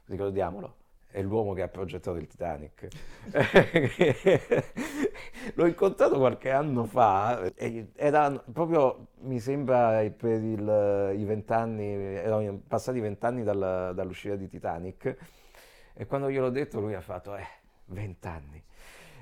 ricordiamolo, 0.05 0.75
è 1.15 1.21
l'uomo 1.21 1.53
che 1.53 1.61
ha 1.61 1.69
progettato 1.69 2.17
il 2.17 2.27
Titanic. 2.27 2.89
L'ho 5.53 5.65
incontrato 5.65 6.17
qualche 6.17 6.51
anno 6.51 6.83
fa, 6.83 7.53
era 7.95 8.31
proprio, 8.51 9.11
mi 9.21 9.39
sembra, 9.39 10.03
per 10.09 10.43
il, 10.43 11.15
i 11.17 11.23
vent'anni, 11.23 11.85
erano 11.85 12.59
passati 12.67 12.99
vent'anni 12.99 13.43
dal, 13.43 13.93
dall'uscita 13.95 14.35
di 14.35 14.49
Titanic, 14.49 15.15
e 15.93 16.05
quando 16.05 16.29
gliel'ho 16.29 16.49
detto 16.49 16.81
lui 16.81 16.95
ha 16.95 17.01
fatto, 17.01 17.33
eh, 17.37 17.47
vent'anni. 17.85 18.61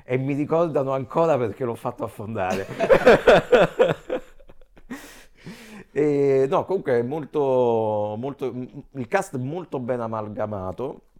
E 0.03 0.17
mi 0.17 0.34
ricordano 0.34 0.93
ancora 0.93 1.38
perché 1.38 1.63
l'ho 1.63 1.75
fatto 1.75 2.03
affondare. 2.03 2.65
e, 5.93 6.47
no, 6.49 6.65
comunque 6.65 6.97
è 6.97 7.03
molto, 7.03 8.15
molto, 8.17 8.47
il 8.47 9.08
cast 9.08 9.36
è 9.36 9.39
molto 9.39 9.79
ben 9.79 9.99
amalgamato 9.99 11.12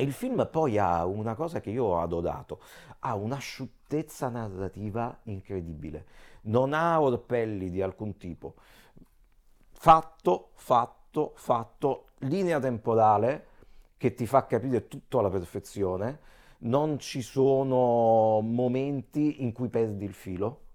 e 0.00 0.04
il 0.04 0.12
film 0.12 0.48
poi 0.48 0.78
ha 0.78 1.04
una 1.06 1.34
cosa 1.34 1.58
che 1.58 1.70
io 1.70 1.82
ho 1.82 2.00
adorato, 2.00 2.60
ha 3.00 3.16
un'asciuttezza 3.16 4.28
narrativa 4.28 5.18
incredibile, 5.24 6.06
non 6.42 6.72
ha 6.72 7.00
orpelli 7.00 7.68
di 7.68 7.82
alcun 7.82 8.16
tipo. 8.16 8.54
Fatto, 9.72 10.50
fatto, 10.54 11.32
fatto, 11.34 12.10
linea 12.18 12.60
temporale 12.60 13.46
che 13.96 14.14
ti 14.14 14.24
fa 14.24 14.46
capire 14.46 14.86
tutto 14.86 15.18
alla 15.18 15.30
perfezione, 15.30 16.20
non 16.58 17.00
ci 17.00 17.20
sono 17.20 18.40
momenti 18.40 19.42
in 19.42 19.50
cui 19.50 19.68
perdi 19.68 20.04
il 20.04 20.14
filo 20.14 20.66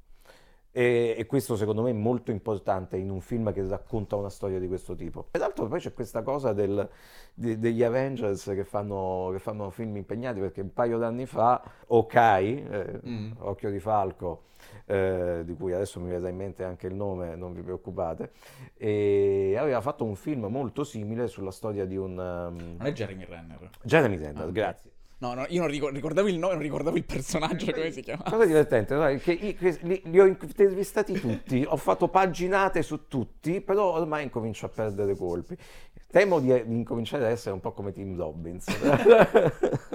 e, 0.75 1.13
e, 1.15 1.25
questo 1.27 1.55
secondo 1.55 1.83
me 1.83 1.91
è 1.91 1.93
molto 1.93 2.31
importante 2.31 2.97
in 2.97 3.11
un 3.11 3.21
film 3.21 3.53
che 3.53 3.65
racconta 3.67 4.15
una 4.15 4.31
storia 4.31 4.57
di 4.57 4.67
questo 4.67 4.95
tipo. 4.95 5.23
Peraltro 5.29 5.67
poi 5.67 5.79
c'è 5.79 5.93
questa 5.93 6.23
cosa 6.23 6.51
del, 6.51 6.89
de, 7.31 7.59
degli 7.59 7.83
Avengers 7.83 8.45
che 8.45 8.63
fanno, 8.63 9.29
che 9.31 9.37
fanno, 9.37 9.69
film 9.69 9.95
impegnati 9.97 10.39
perché 10.39 10.61
un 10.61 10.73
paio 10.73 10.97
d'anni 10.97 11.27
fa 11.27 11.63
Okai, 11.87 12.65
eh, 12.67 12.99
mm. 13.07 13.31
Occhio 13.41 13.69
di 13.69 13.79
Falco, 13.79 14.45
eh, 14.85 15.43
di 15.45 15.53
cui 15.53 15.73
adesso 15.73 15.99
mi 15.99 16.09
viene 16.09 16.29
in 16.29 16.35
mente 16.35 16.63
anche 16.63 16.87
il 16.87 16.95
nome, 16.95 17.35
non 17.35 17.53
vi 17.53 17.61
preoccupate, 17.61 18.31
e 18.75 19.55
aveva 19.55 19.79
fatto 19.79 20.03
un 20.03 20.15
film 20.15 20.45
molto 20.47 20.83
simile 20.83 21.27
sulla 21.27 21.51
storia 21.51 21.85
di 21.85 21.97
un... 21.97 22.17
Um... 22.17 22.77
Non 22.77 22.87
è 22.87 22.91
Jeremy 22.93 23.25
Renner. 23.25 23.69
Jeremy 23.83 24.17
Renner, 24.17 24.47
ah, 24.47 24.51
grazie. 24.51 24.92
No, 25.23 25.33
no, 25.33 25.45
io 25.47 25.61
non 25.61 25.69
ricordavo 25.69 26.27
il 26.27 26.37
nome, 26.37 26.55
non 26.55 26.61
ricordavo 26.61 26.97
il 26.97 27.05
personaggio, 27.05 27.71
come 27.71 27.93
si 27.93 28.01
chiama. 28.01 28.23
Cosa 28.23 28.43
divertente, 28.43 28.93
no? 28.93 29.17
che 29.19 29.55
li, 29.83 30.01
li, 30.03 30.19
ho 30.19 30.25
intervistati 30.25 31.13
tutti, 31.13 31.63
ho 31.65 31.77
fatto 31.77 32.09
paginate 32.09 32.81
su 32.81 33.07
tutti, 33.07 33.61
però 33.61 33.93
ormai 33.93 34.23
incomincio 34.23 34.65
a 34.65 34.69
perdere 34.69 35.15
colpi. 35.15 35.55
Temo 36.11 36.41
di, 36.41 36.47
di 36.65 36.75
incominciare 36.75 37.23
ad 37.23 37.31
essere 37.31 37.53
un 37.53 37.61
po' 37.61 37.71
come 37.71 37.93
Tim 37.93 38.17
Robbins. 38.17 38.65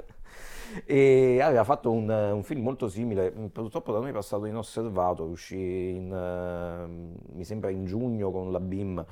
e 0.85 1.41
aveva 1.41 1.63
fatto 1.63 1.91
un, 1.91 2.09
un, 2.09 2.43
film 2.43 2.63
molto 2.63 2.87
simile, 2.87 3.31
purtroppo 3.31 3.91
da 3.91 3.99
noi 3.99 4.09
è 4.09 4.13
passato 4.13 4.45
inosservato, 4.45 5.23
uscì 5.23 5.95
in, 5.95 6.11
uh, 6.11 7.35
mi 7.35 7.43
sembra 7.43 7.69
in 7.69 7.85
giugno 7.85 8.31
con 8.31 8.51
la 8.51 8.59
BIM, 8.59 9.03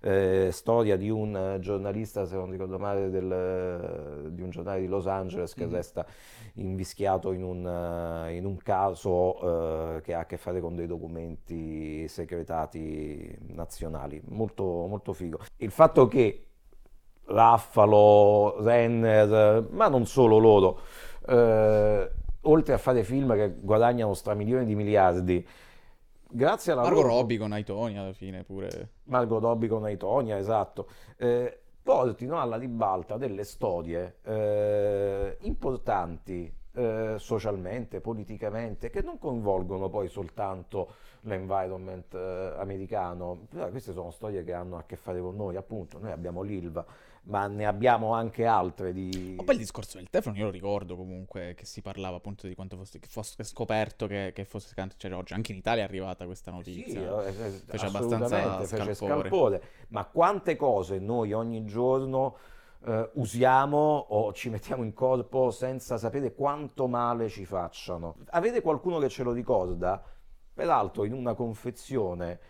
eh, 0.00 0.48
storia 0.52 0.96
di 0.96 1.10
un 1.10 1.58
giornalista, 1.60 2.26
se 2.26 2.36
non 2.36 2.50
ricordo 2.50 2.78
male, 2.78 3.10
del, 3.10 4.30
di 4.32 4.42
un 4.42 4.50
giornale 4.50 4.80
di 4.80 4.86
Los 4.86 5.06
Angeles 5.06 5.54
che 5.54 5.66
mm. 5.66 5.72
resta 5.72 6.06
invischiato 6.54 7.32
in 7.32 7.42
un, 7.42 7.64
uh, 7.64 8.30
in 8.30 8.44
un 8.44 8.56
caso 8.58 9.44
uh, 9.44 10.00
che 10.00 10.14
ha 10.14 10.20
a 10.20 10.26
che 10.26 10.36
fare 10.36 10.60
con 10.60 10.74
dei 10.74 10.86
documenti 10.86 12.06
segretati 12.08 13.36
nazionali, 13.48 14.20
molto, 14.26 14.64
molto 14.86 15.12
figo. 15.12 15.38
Il 15.56 15.70
fatto 15.70 16.06
che 16.06 16.46
Raffalo, 17.24 18.62
Renner, 18.62 19.66
ma 19.70 19.88
non 19.88 20.06
solo 20.06 20.38
loro, 20.38 20.80
eh, 21.26 22.10
oltre 22.40 22.72
a 22.72 22.78
fare 22.78 23.04
film 23.04 23.34
che 23.34 23.54
guadagnano 23.60 24.14
stramilioni 24.14 24.64
di 24.64 24.74
miliardi, 24.74 25.46
grazie 26.28 26.72
alla 26.72 26.82
Margot 26.82 27.02
loro... 27.02 27.14
Robbie 27.14 27.38
con 27.38 27.52
Aitonia 27.52 28.02
alla 28.02 28.12
fine 28.12 28.44
pure. 28.44 28.90
Margot 29.04 29.40
Robbie 29.40 29.68
con 29.68 29.84
Aitonia, 29.84 30.38
esatto. 30.38 30.88
Eh, 31.16 31.58
portino 31.82 32.40
alla 32.40 32.56
ribalta 32.56 33.16
delle 33.16 33.44
storie 33.44 34.18
eh, 34.22 35.36
importanti 35.40 36.52
eh, 36.74 37.16
socialmente, 37.18 38.00
politicamente, 38.00 38.88
che 38.88 39.02
non 39.02 39.18
coinvolgono 39.18 39.88
poi 39.88 40.08
soltanto 40.08 40.94
l'environment 41.22 42.14
eh, 42.14 42.54
americano. 42.58 43.46
Però 43.48 43.68
queste 43.68 43.92
sono 43.92 44.10
storie 44.10 44.44
che 44.44 44.52
hanno 44.52 44.76
a 44.76 44.84
che 44.84 44.96
fare 44.96 45.20
con 45.20 45.36
noi, 45.36 45.56
appunto. 45.56 45.98
Noi 45.98 46.12
abbiamo 46.12 46.42
l'ILVA, 46.42 46.84
ma 47.24 47.46
ne 47.46 47.66
abbiamo 47.66 48.14
anche 48.14 48.44
altre 48.46 48.92
di... 48.92 49.34
Ma 49.36 49.44
poi 49.44 49.54
il 49.54 49.60
discorso 49.60 49.98
del 49.98 50.10
telefono 50.10 50.36
io 50.36 50.44
lo 50.44 50.50
ricordo 50.50 50.96
comunque 50.96 51.54
che 51.56 51.64
si 51.64 51.80
parlava 51.80 52.16
appunto 52.16 52.48
di 52.48 52.54
quanto 52.54 52.76
fosse, 52.76 52.98
fosse 53.06 53.44
scoperto 53.44 54.06
che, 54.06 54.32
che 54.34 54.44
fosse 54.44 54.74
cancerogeno. 54.74 55.14
Cioè, 55.14 55.20
oggi 55.20 55.32
anche 55.34 55.52
in 55.52 55.58
Italia 55.58 55.82
è 55.82 55.86
arrivata 55.86 56.24
questa 56.24 56.50
notizia. 56.50 57.22
Sì, 57.22 57.28
eh, 57.28 57.32
fece 57.32 57.86
abbastanza 57.86 58.64
fece 58.64 58.94
scalpore. 58.94 59.62
Ma 59.88 60.04
quante 60.04 60.56
cose 60.56 60.98
noi 60.98 61.32
ogni 61.32 61.64
giorno 61.64 62.36
eh, 62.84 63.10
usiamo 63.14 64.06
o 64.08 64.32
ci 64.32 64.50
mettiamo 64.50 64.82
in 64.82 64.92
corpo 64.92 65.50
senza 65.52 65.98
sapere 65.98 66.34
quanto 66.34 66.88
male 66.88 67.28
ci 67.28 67.44
facciano. 67.44 68.16
Avete 68.30 68.60
qualcuno 68.60 68.98
che 68.98 69.08
ce 69.08 69.22
lo 69.22 69.32
ricorda? 69.32 70.02
Peraltro 70.54 71.04
in 71.04 71.12
una 71.12 71.34
confezione 71.34 72.40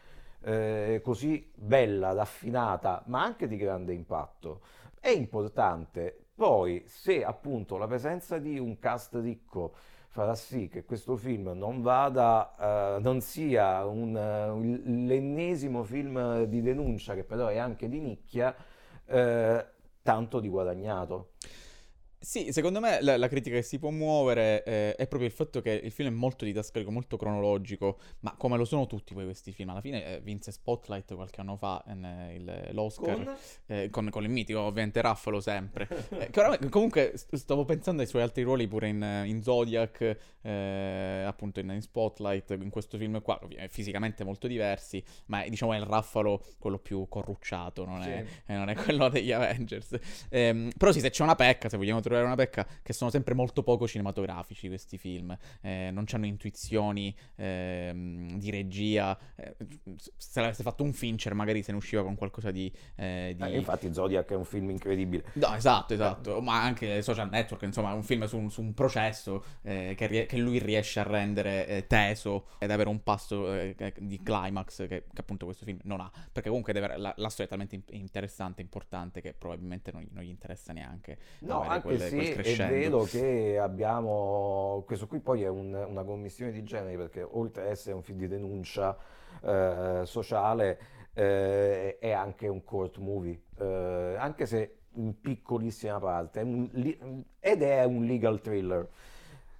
eh, 0.42 1.00
così 1.02 1.50
bella, 1.54 2.12
raffinata, 2.12 3.02
ma 3.06 3.22
anche 3.22 3.46
di 3.46 3.56
grande 3.56 3.92
impatto. 3.92 4.60
È 5.00 5.08
importante 5.08 6.26
poi 6.34 6.82
se 6.86 7.24
appunto 7.24 7.76
la 7.76 7.86
presenza 7.86 8.38
di 8.38 8.58
un 8.58 8.78
cast 8.78 9.14
ricco 9.14 9.74
farà 10.08 10.34
sì 10.34 10.68
che 10.68 10.84
questo 10.84 11.16
film 11.16 11.52
non 11.54 11.82
vada, 11.82 12.96
uh, 12.96 13.00
non 13.00 13.20
sia 13.20 13.86
un, 13.86 14.14
uh, 14.14 15.06
l'ennesimo 15.06 15.84
film 15.84 16.44
di 16.44 16.60
denuncia 16.60 17.14
che 17.14 17.24
però 17.24 17.46
è 17.46 17.56
anche 17.56 17.88
di 17.88 17.98
nicchia, 17.98 18.54
uh, 19.06 19.64
tanto 20.02 20.40
di 20.40 20.48
guadagnato. 20.48 21.31
Sì, 22.22 22.52
secondo 22.52 22.78
me 22.78 23.02
la, 23.02 23.16
la 23.16 23.26
critica 23.26 23.56
che 23.56 23.62
si 23.62 23.80
può 23.80 23.90
muovere 23.90 24.62
eh, 24.62 24.94
è 24.94 25.08
proprio 25.08 25.28
il 25.28 25.34
fatto 25.34 25.60
che 25.60 25.72
il 25.72 25.90
film 25.90 26.08
è 26.08 26.12
molto 26.12 26.44
didascalico, 26.44 26.92
molto 26.92 27.16
cronologico, 27.16 27.98
ma 28.20 28.36
come 28.36 28.56
lo 28.56 28.64
sono 28.64 28.86
tutti 28.86 29.12
poi 29.12 29.24
questi 29.24 29.50
film. 29.50 29.70
Alla 29.70 29.80
fine 29.80 30.06
eh, 30.06 30.20
vinse 30.20 30.52
Spotlight 30.52 31.14
qualche 31.14 31.40
anno 31.40 31.56
fa 31.56 31.82
eh, 31.84 32.34
il, 32.34 32.68
l'Oscar 32.70 33.24
con? 33.24 33.36
Eh, 33.66 33.90
con, 33.90 34.08
con? 34.10 34.22
il 34.22 34.30
mitico, 34.30 34.60
ovviamente 34.60 35.00
Raffalo 35.00 35.40
sempre. 35.40 35.88
Eh, 36.10 36.30
che 36.30 36.68
comunque 36.68 37.14
stavo 37.16 37.64
pensando 37.64 38.02
ai 38.02 38.08
suoi 38.08 38.22
altri 38.22 38.42
ruoli 38.44 38.68
pure 38.68 38.86
in, 38.86 39.22
in 39.24 39.42
Zodiac, 39.42 40.16
eh, 40.42 41.24
appunto 41.26 41.58
in, 41.58 41.70
in, 41.70 41.82
Spotlight, 41.82 42.50
in 42.50 42.70
questo 42.70 42.98
film 42.98 43.20
qua, 43.20 43.40
fisicamente 43.68 44.22
molto 44.22 44.46
diversi, 44.46 45.02
ma 45.26 45.42
è, 45.42 45.48
diciamo 45.48 45.72
è 45.72 45.78
il 45.78 45.84
Raffalo 45.84 46.40
quello 46.58 46.78
più 46.78 47.08
corrucciato, 47.08 47.84
non, 47.84 48.00
sì. 48.02 48.10
è, 48.10 48.24
non 48.46 48.68
è, 48.68 48.76
quello 48.76 49.08
degli 49.08 49.32
Avengers. 49.32 49.98
Ehm, 50.28 50.70
però 50.78 50.92
sì, 50.92 51.00
se 51.00 51.10
c'è 51.10 51.24
una 51.24 51.34
pecca, 51.34 51.68
se 51.68 51.76
vogliamo 51.76 51.98
trovare 51.98 52.11
trovare 52.12 52.24
una 52.24 52.36
pecca 52.36 52.66
che 52.82 52.92
sono 52.92 53.10
sempre 53.10 53.34
molto 53.34 53.62
poco 53.62 53.88
cinematografici 53.88 54.68
questi 54.68 54.98
film, 54.98 55.36
eh, 55.60 55.90
non 55.92 56.04
hanno 56.12 56.26
intuizioni 56.26 57.14
eh, 57.36 57.92
di 58.36 58.50
regia, 58.50 59.18
eh, 59.36 59.56
se 60.16 60.40
avesse 60.40 60.62
fatto 60.62 60.82
un 60.82 60.92
Fincher 60.92 61.34
magari 61.34 61.62
se 61.62 61.72
ne 61.72 61.78
usciva 61.78 62.02
con 62.02 62.14
qualcosa 62.14 62.50
di... 62.50 62.70
Eh, 62.96 63.34
di... 63.36 63.42
Eh, 63.42 63.56
infatti 63.56 63.92
Zodiac 63.92 64.30
è 64.30 64.34
un 64.34 64.44
film 64.44 64.70
incredibile. 64.70 65.24
No, 65.34 65.54
esatto, 65.54 65.94
esatto, 65.94 66.40
ma 66.40 66.62
anche 66.62 67.02
Social 67.02 67.28
Network, 67.30 67.62
insomma 67.62 67.90
è 67.90 67.94
un 67.94 68.02
film 68.02 68.24
su 68.26 68.36
un, 68.36 68.50
su 68.50 68.60
un 68.60 68.74
processo 68.74 69.44
che, 69.62 70.06
rie- 70.06 70.26
che, 70.26 70.36
lui 70.36 70.58
riesce 70.58 71.00
a 71.00 71.04
rendere 71.04 71.84
teso 71.86 72.46
ed 72.58 72.70
avere 72.70 72.88
un 72.88 73.02
passo 73.02 73.50
di 73.98 74.20
climax 74.22 74.86
che, 74.88 75.04
che, 75.12 75.20
appunto 75.20 75.44
questo 75.44 75.64
film 75.64 75.78
non 75.84 76.00
ha, 76.00 76.10
perché 76.32 76.48
comunque 76.48 76.72
deve, 76.72 76.96
la, 76.96 77.14
la, 77.16 77.28
storia 77.28 77.46
è 77.46 77.48
talmente 77.48 77.80
interessante, 77.90 78.60
importante 78.60 79.20
che 79.20 79.34
probabilmente 79.34 79.92
non, 79.92 80.06
non 80.10 80.22
gli 80.22 80.28
interessa 80.28 80.72
neanche. 80.72 81.18
No, 81.40 81.62
anche 81.62 82.01
sì, 82.08 82.30
è 82.30 82.68
vero 82.68 83.02
che 83.02 83.58
abbiamo, 83.58 84.82
questo 84.86 85.06
qui 85.06 85.20
poi 85.20 85.42
è 85.42 85.48
un, 85.48 85.74
una 85.74 86.04
commissione 86.04 86.52
di 86.52 86.62
generi 86.62 86.96
perché 86.96 87.22
oltre 87.22 87.62
ad 87.62 87.68
essere 87.68 87.94
un 87.94 88.02
film 88.02 88.18
di 88.18 88.28
denuncia 88.28 88.96
eh, 89.42 90.02
sociale 90.04 90.78
eh, 91.14 91.98
è 91.98 92.12
anche 92.12 92.48
un 92.48 92.64
court 92.64 92.98
movie, 92.98 93.38
eh, 93.58 94.16
anche 94.18 94.46
se 94.46 94.76
in 94.94 95.20
piccolissima 95.20 95.98
parte, 95.98 96.40
è 96.40 96.42
un, 96.42 97.24
ed 97.40 97.62
è 97.62 97.84
un 97.84 98.04
legal 98.04 98.40
thriller. 98.40 98.88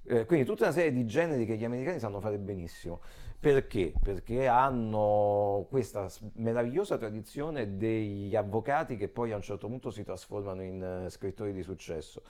Eh, 0.05 0.26
quindi 0.26 0.44
tutta 0.44 0.64
una 0.64 0.72
serie 0.72 0.92
di 0.92 1.07
generi 1.07 1.46
che 1.46 1.57
gli 1.57 1.64
americani 1.64 1.98
sanno 1.98 2.20
fare 2.20 2.38
benissimo. 2.38 3.00
Perché? 3.42 3.92
Perché 4.00 4.46
hanno 4.46 5.66
questa 5.68 6.09
meravigliosa 6.35 6.96
tradizione 6.96 7.76
degli 7.76 8.37
avvocati 8.37 8.96
che 8.96 9.09
poi 9.09 9.33
a 9.33 9.35
un 9.35 9.42
certo 9.42 9.66
punto 9.66 9.90
si 9.90 10.05
trasformano 10.05 10.62
in 10.62 11.02
uh, 11.07 11.09
scrittori 11.09 11.52
di 11.52 11.64
successo. 11.64 12.22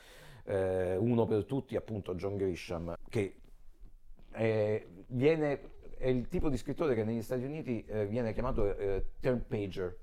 Uh, 0.47 0.97
uno 1.05 1.27
per 1.27 1.45
tutti, 1.45 1.77
appunto, 1.77 2.15
John 2.15 2.39
Grisham, 2.39 2.95
che 3.11 3.41
è, 4.31 4.87
viene, 5.09 5.61
è 5.99 6.09
il 6.09 6.29
tipo 6.29 6.49
di 6.49 6.57
scrittore 6.57 6.95
che 6.95 7.05
negli 7.05 7.21
Stati 7.21 7.45
Uniti 7.45 7.85
uh, 7.91 8.07
viene 8.07 8.33
chiamato 8.33 8.75
turn 9.21 9.45
pager, 9.47 9.95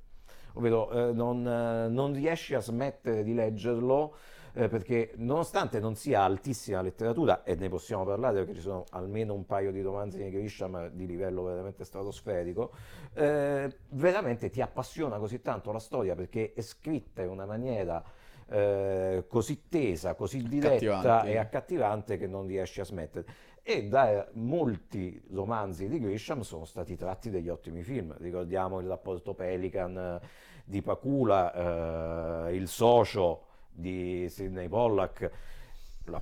ovvero 0.53 1.11
non, 1.11 1.41
non 1.41 2.13
riesci 2.13 2.53
a 2.53 2.59
smettere 2.59 3.23
di 3.23 3.33
leggerlo 3.33 4.15
eh, 4.53 4.67
perché 4.67 5.13
nonostante 5.17 5.79
non 5.79 5.95
sia 5.95 6.21
altissima 6.21 6.81
letteratura, 6.81 7.43
e 7.43 7.55
ne 7.55 7.69
possiamo 7.69 8.05
parlare 8.05 8.37
perché 8.37 8.55
ci 8.55 8.61
sono 8.61 8.85
almeno 8.91 9.33
un 9.33 9.45
paio 9.45 9.71
di 9.71 9.81
romanzi 9.81 10.21
di 10.21 10.29
Grisham 10.29 10.89
di 10.89 11.05
livello 11.05 11.43
veramente 11.43 11.83
stratosferico, 11.83 12.71
eh, 13.13 13.73
veramente 13.89 14.49
ti 14.49 14.61
appassiona 14.61 15.17
così 15.17 15.41
tanto 15.41 15.71
la 15.71 15.79
storia 15.79 16.15
perché 16.15 16.53
è 16.53 16.61
scritta 16.61 17.21
in 17.21 17.29
una 17.29 17.45
maniera 17.45 18.03
eh, 18.47 19.25
così 19.27 19.67
tesa, 19.69 20.15
così 20.15 20.43
diretta 20.43 21.23
e 21.23 21.37
accattivante 21.37 22.17
che 22.17 22.27
non 22.27 22.47
riesci 22.47 22.81
a 22.81 22.85
smettere. 22.85 23.25
E 23.61 23.87
da 23.87 24.27
molti 24.33 25.21
romanzi 25.31 25.87
di 25.87 25.99
Grisham 25.99 26.41
sono 26.41 26.65
stati 26.65 26.95
tratti 26.95 27.29
degli 27.29 27.49
ottimi 27.49 27.83
film. 27.83 28.15
Ricordiamo 28.17 28.79
il 28.79 28.87
rapporto 28.87 29.35
Pelican 29.35 29.97
eh, 29.97 30.27
di 30.65 30.81
Pacula, 30.81 32.47
eh, 32.47 32.55
Il 32.55 32.67
socio 32.67 33.43
di 33.79 34.27
Sidney 34.29 34.67
Pollack, 34.67 35.31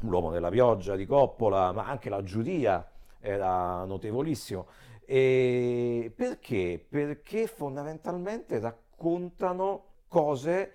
L'uomo 0.02 0.32
della 0.32 0.50
pioggia 0.50 0.96
di 0.96 1.06
Coppola, 1.06 1.72
ma 1.72 1.88
anche 1.88 2.10
La 2.10 2.22
giudia 2.22 2.86
era 3.20 3.86
notevolissimo. 3.86 4.68
E 5.06 6.12
perché? 6.14 6.86
Perché 6.88 7.48
fondamentalmente 7.48 8.60
raccontano 8.60 9.84
cose 10.10 10.74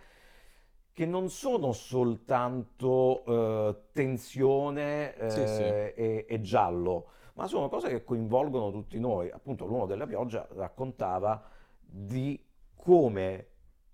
che 0.93 1.07
non 1.07 1.29
sono 1.29 1.73
soltanto 1.73 3.25
eh, 3.25 3.77
tensione 3.93 5.15
eh, 5.17 5.31
sì, 5.31 5.47
sì. 5.47 5.63
E, 5.63 6.27
e, 6.29 6.41
giallo, 6.41 7.09
ma 7.35 7.47
sono 7.47 7.69
cose 7.69 7.89
che 7.89 8.05
coinvolgono 8.05 8.71
tutti 8.71 8.99
noi. 8.99 9.31
Appunto, 9.31 9.67
l'uomo 9.67 9.87
della 9.87 10.07
pioggia 10.07 10.47
raccontava 10.55 11.43
di 11.79 12.43
come 12.75 13.47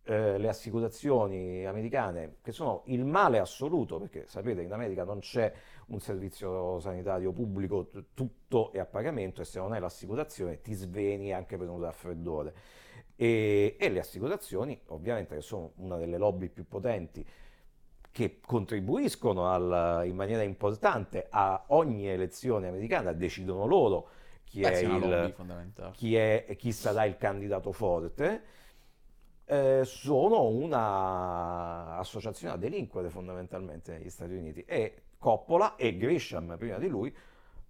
eh, 0.08 0.38
le 0.38 0.48
assicurazioni 0.48 1.66
americane, 1.66 2.36
che 2.40 2.50
sono 2.50 2.82
il 2.86 3.04
male 3.04 3.38
assoluto, 3.38 3.98
perché 3.98 4.24
sapete 4.26 4.62
in 4.62 4.72
America 4.72 5.04
non 5.04 5.18
c'è 5.18 5.52
un 5.88 6.00
servizio 6.00 6.80
sanitario 6.80 7.30
pubblico, 7.30 7.88
t- 7.88 8.04
tutto 8.14 8.72
è 8.72 8.78
a 8.78 8.86
pagamento 8.86 9.42
e 9.42 9.44
se 9.44 9.58
non 9.58 9.72
hai 9.72 9.80
l'assicurazione 9.80 10.62
ti 10.62 10.72
sveni 10.72 11.34
anche 11.34 11.58
per 11.58 11.68
un 11.68 11.82
raffreddore. 11.82 12.54
E, 13.16 13.76
e 13.78 13.88
le 13.90 13.98
assicurazioni, 13.98 14.80
ovviamente, 14.86 15.34
che 15.34 15.42
sono 15.42 15.72
una 15.76 15.98
delle 15.98 16.16
lobby 16.16 16.48
più 16.48 16.66
potenti, 16.66 17.26
che 18.10 18.40
contribuiscono 18.40 19.50
al, 19.50 20.06
in 20.06 20.16
maniera 20.16 20.42
importante 20.42 21.26
a 21.28 21.64
ogni 21.66 22.08
elezione 22.08 22.68
americana, 22.68 23.12
decidono 23.12 23.66
loro 23.66 24.08
chi, 24.44 24.60
Beh, 24.60 24.70
è 24.70 24.78
il, 24.78 25.34
chi, 25.92 26.16
è, 26.16 26.56
chi 26.56 26.72
sarà 26.72 27.04
il 27.04 27.18
candidato 27.18 27.72
forte 27.72 28.56
eh, 29.50 29.80
sono 29.84 30.46
un'associazione 30.48 32.52
a 32.52 32.58
delinquere 32.58 33.08
fondamentalmente 33.08 33.92
negli 33.92 34.10
Stati 34.10 34.34
Uniti 34.34 34.62
e 34.64 35.04
Coppola 35.16 35.76
e 35.76 35.96
Grisham 35.96 36.58
prima 36.58 36.76
di 36.76 36.88
lui 36.88 37.10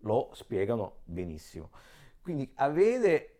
lo 0.01 0.31
spiegano 0.33 0.97
benissimo. 1.05 1.71
Quindi 2.21 2.51
avere, 2.57 3.37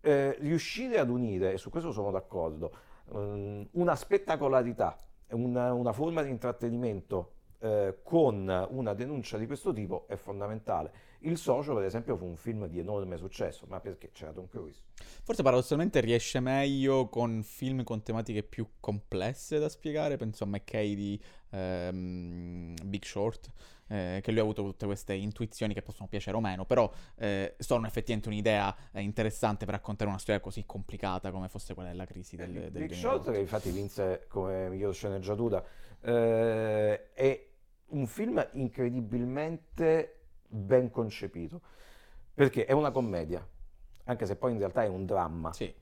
eh, 0.00 0.38
riuscire 0.40 0.98
ad 0.98 1.10
unire, 1.10 1.52
e 1.52 1.58
su 1.58 1.68
questo 1.70 1.92
sono 1.92 2.10
d'accordo, 2.10 2.72
um, 3.10 3.68
una 3.72 3.94
spettacolarità, 3.94 4.98
una, 5.32 5.74
una 5.74 5.92
forma 5.92 6.22
di 6.22 6.30
intrattenimento 6.30 7.32
eh, 7.58 7.98
con 8.02 8.66
una 8.70 8.94
denuncia 8.94 9.36
di 9.38 9.46
questo 9.46 9.72
tipo 9.72 10.06
è 10.08 10.16
fondamentale. 10.16 10.92
Il 11.20 11.38
Socio, 11.38 11.74
per 11.74 11.84
esempio, 11.84 12.16
fu 12.16 12.26
un 12.26 12.36
film 12.36 12.66
di 12.66 12.78
enorme 12.78 13.16
successo, 13.16 13.66
ma 13.68 13.80
perché 13.80 14.10
c'era 14.12 14.32
Tom 14.32 14.46
Cruise? 14.48 14.82
Forse 15.22 15.42
paradossalmente 15.42 16.00
riesce 16.00 16.40
meglio 16.40 17.08
con 17.08 17.42
film 17.42 17.82
con 17.82 18.02
tematiche 18.02 18.42
più 18.42 18.68
complesse 18.80 19.58
da 19.58 19.68
spiegare, 19.68 20.16
penso 20.16 20.44
a 20.44 20.46
McKay 20.46 20.94
di 20.94 21.20
ehm, 21.50 22.74
Big 22.84 23.04
Short. 23.04 23.50
Eh, 23.88 24.18
che 24.20 24.32
lui 24.32 24.40
ha 24.40 24.42
avuto 24.42 24.64
tutte 24.64 24.84
queste 24.84 25.14
intuizioni 25.14 25.72
che 25.72 25.80
possono 25.80 26.08
piacere 26.08 26.36
o 26.36 26.40
meno, 26.40 26.64
però 26.64 26.90
eh, 27.14 27.54
sono 27.58 27.86
effettivamente 27.86 28.28
un'idea 28.28 28.74
eh, 28.90 29.00
interessante 29.00 29.64
per 29.64 29.74
raccontare 29.74 30.10
una 30.10 30.18
storia 30.18 30.40
così 30.40 30.64
complicata 30.66 31.30
come 31.30 31.48
fosse 31.48 31.72
quella 31.72 31.90
della 31.90 32.04
crisi 32.04 32.34
del, 32.34 32.50
del 32.50 32.70
Big 32.72 32.92
Short, 32.94 33.30
che 33.30 33.38
infatti 33.38 33.70
vinse 33.70 34.24
come 34.26 34.68
miglior 34.70 34.92
sceneggiatura, 34.92 35.64
eh, 36.00 37.12
è 37.12 37.46
un 37.88 38.06
film 38.08 38.44
incredibilmente 38.54 40.15
ben 40.48 40.90
concepito, 40.90 41.60
perché 42.34 42.64
è 42.64 42.72
una 42.72 42.90
commedia, 42.90 43.46
anche 44.04 44.26
se 44.26 44.36
poi 44.36 44.52
in 44.52 44.58
realtà 44.58 44.84
è 44.84 44.88
un 44.88 45.06
dramma, 45.06 45.52
sì. 45.52 45.72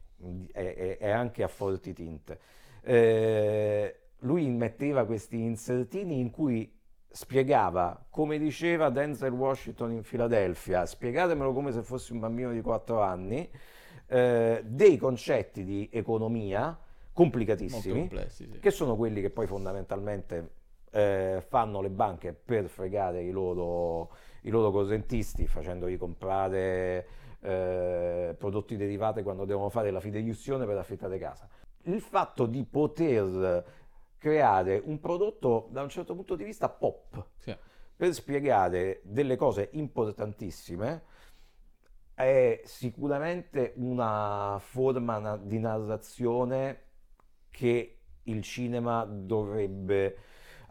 è, 0.53 0.75
è, 0.75 0.99
è, 0.99 1.11
anche 1.11 1.43
a 1.43 1.49
forti 1.49 1.93
tinte. 1.93 2.39
Eh, 2.83 3.99
lui 4.21 4.49
metteva 4.49 5.05
questi 5.05 5.41
insertini 5.41 6.19
in 6.19 6.31
cui 6.31 6.73
spiegava, 7.15 8.05
come 8.11 8.39
diceva 8.39 8.91
Denzel 8.91 9.33
Washington 9.33 9.93
in 9.93 10.03
Filadelfia, 10.03 10.85
spiegatemelo 10.85 11.53
come 11.53 11.71
se 11.71 11.83
fossi 11.83 12.13
un 12.13 12.19
bambino 12.19 12.51
di 12.51 12.61
4 12.61 13.01
anni, 13.01 13.49
eh, 14.07 14.63
dei 14.65 14.97
concetti 14.97 15.65
di 15.65 15.89
economia 15.93 16.77
complicatissimi, 17.13 18.11
sì. 18.29 18.59
che 18.61 18.71
sono 18.73 18.97
quelli 18.97 19.21
che 19.21 19.31
poi 19.31 19.47
fondamentalmente 19.47 20.51
eh, 20.91 21.43
fanno 21.47 21.81
le 21.81 21.91
banche 21.91 22.33
per 22.33 22.69
fregare 22.69 23.23
i 23.23 23.31
loro, 23.31 24.11
i 24.45 24.51
loro 24.51 24.71
correntisti, 24.71 25.47
facendogli 25.47 25.99
comprare 25.99 27.07
eh, 27.41 28.35
prodotti 28.39 28.77
derivati 28.77 29.23
quando 29.23 29.45
devono 29.45 29.69
fare 29.69 29.91
la 29.91 30.01
fideiussione 30.01 30.65
per 30.67 30.79
affittare 30.79 31.19
casa. 31.19 31.49
Il 31.83 32.01
fatto 32.01 32.47
di 32.47 32.65
poter 32.65 33.83
creare 34.19 34.81
un 34.83 35.01
prodotto 35.01 35.69
da 35.71 35.83
un 35.83 35.91
certo 35.91 36.15
punto 36.15 36.35
di 36.35 36.45
vista 36.45 36.71
pop 36.71 37.27
sì. 37.37 37.55
per 37.95 38.15
spiegare 38.15 39.01
delle 39.05 39.37
cose 39.37 39.69
importantissime 39.73 41.03
è 42.15 42.63
sicuramente 42.65 43.75
una 43.77 44.57
forma 44.61 45.37
di 45.37 45.59
narrazione 45.59 46.83
che 47.51 47.99
il 48.23 48.43
cinema 48.43 49.05
dovrebbe 49.05 50.17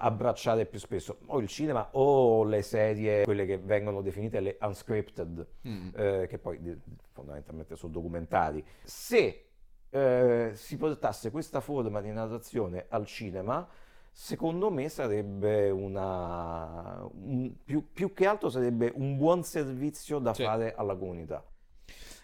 abbracciare 0.04 0.66
più 0.66 0.80
spesso, 0.80 1.20
o 1.28 1.40
il 1.40 1.48
cinema 1.48 1.90
o 1.92 2.44
le 2.44 2.62
serie, 2.62 3.24
quelle 3.24 3.46
che 3.46 3.58
vengono 3.58 4.02
definite 4.02 4.42
le 4.42 4.58
unscripted, 4.60 5.48
mm. 5.68 5.90
eh, 5.96 6.28
che 6.28 6.38
poi 6.38 6.80
fondamentalmente 7.12 7.76
sono 7.76 7.94
documentari. 7.94 8.64
Se 8.84 9.46
eh, 9.90 10.52
si 10.54 10.78
portasse 10.78 11.32
questa 11.32 11.62
forma 11.62 12.02
di 12.02 12.12
narrazione 12.12 12.86
al 12.90 13.06
cinema, 13.06 13.66
secondo 14.12 14.70
me 14.70 14.90
sarebbe 14.90 15.70
una 15.70 17.08
un, 17.12 17.54
più, 17.64 17.92
più, 17.94 18.14
che 18.14 18.28
altro 18.28 18.50
sarebbe 18.50 18.92
un 18.96 19.18
buon 19.18 19.44
servizio 19.44 20.20
da 20.20 20.34
sì. 20.34 20.44
fare 20.44 20.76
alla 20.76 20.96
comunità. 20.96 21.44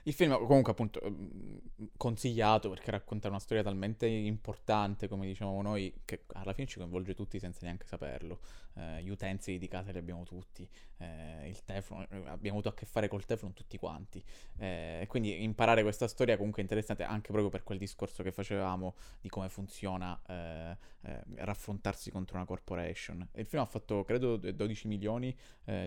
Il 0.03 0.13
film 0.13 0.33
comunque 0.45 0.71
appunto 0.71 1.01
ehm, 1.01 1.59
consigliato 1.97 2.69
perché 2.69 2.91
racconta 2.91 3.27
una 3.27 3.39
storia 3.39 3.63
talmente 3.63 4.07
importante, 4.07 5.07
come 5.07 5.25
diciamo 5.25 5.61
noi, 5.61 5.93
che 6.05 6.23
alla 6.33 6.53
fine 6.53 6.67
ci 6.67 6.77
coinvolge 6.77 7.13
tutti 7.13 7.39
senza 7.39 7.59
neanche 7.63 7.85
saperlo. 7.85 8.39
Eh, 8.75 9.03
gli 9.03 9.09
utensili 9.09 9.57
di 9.57 9.67
casa 9.67 9.91
li 9.91 9.97
abbiamo 9.97 10.23
tutti, 10.23 10.67
eh, 10.97 11.47
il 11.47 11.63
telefono, 11.65 12.05
eh, 12.09 12.17
abbiamo 12.27 12.59
avuto 12.59 12.69
a 12.69 12.73
che 12.73 12.85
fare 12.85 13.07
col 13.07 13.25
telefono 13.25 13.53
tutti 13.53 13.77
quanti. 13.77 14.23
Eh, 14.57 15.05
quindi 15.07 15.43
imparare 15.43 15.81
questa 15.81 16.07
storia 16.07 16.37
comunque 16.37 16.61
è 16.61 16.63
interessante 16.63 17.03
anche 17.03 17.31
proprio 17.31 17.49
per 17.49 17.63
quel 17.63 17.77
discorso 17.77 18.23
che 18.23 18.31
facevamo 18.31 18.95
di 19.19 19.29
come 19.29 19.49
funziona 19.49 20.19
eh, 20.27 20.77
eh, 21.01 21.23
raffrontarsi 21.35 22.11
contro 22.11 22.37
una 22.37 22.45
corporation. 22.45 23.27
il 23.35 23.45
film 23.45 23.61
ha 23.61 23.65
fatto 23.65 24.03
credo 24.03 24.37
12 24.37 24.87
milioni 24.87 25.35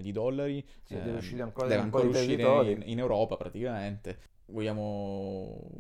di 0.01 0.13
dollari. 0.13 0.65
Sì, 0.85 0.95
deve 0.95 1.17
uscire 1.17 1.43
ancora, 1.43 1.67
deve 1.67 1.83
ancora 1.83 2.07
uscire 2.07 2.71
in, 2.71 2.83
in 2.85 2.99
Europa 3.01 3.37
praticamente. 3.37 4.12
Vogliamo 4.47 5.71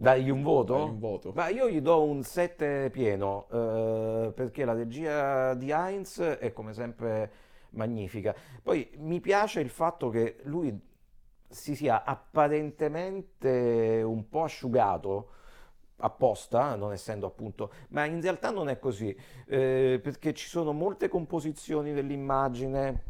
Dagli 0.00 0.30
un 0.30 0.42
voto? 0.42 0.74
Dagli 0.78 0.88
un 0.88 0.98
voto. 0.98 1.32
Ma 1.34 1.48
io 1.48 1.68
gli 1.68 1.82
do 1.82 2.02
un 2.02 2.22
7 2.22 2.88
pieno, 2.90 3.46
eh, 3.50 4.32
perché 4.34 4.64
la 4.64 4.72
regia 4.72 5.52
di 5.52 5.70
Heinz 5.70 6.20
è 6.20 6.54
come 6.54 6.72
sempre 6.72 7.30
magnifica. 7.70 8.34
Poi 8.62 8.90
mi 8.96 9.20
piace 9.20 9.60
il 9.60 9.68
fatto 9.68 10.08
che 10.08 10.38
lui 10.44 10.74
si 11.46 11.74
sia 11.74 12.04
apparentemente 12.04 14.00
un 14.02 14.26
po' 14.30 14.44
asciugato 14.44 15.32
apposta, 15.96 16.76
non 16.76 16.92
essendo 16.92 17.26
appunto, 17.26 17.70
ma 17.88 18.06
in 18.06 18.22
realtà 18.22 18.50
non 18.50 18.70
è 18.70 18.78
così, 18.78 19.14
eh, 19.46 20.00
perché 20.02 20.32
ci 20.32 20.48
sono 20.48 20.72
molte 20.72 21.08
composizioni 21.08 21.92
dell'immagine, 21.92 23.04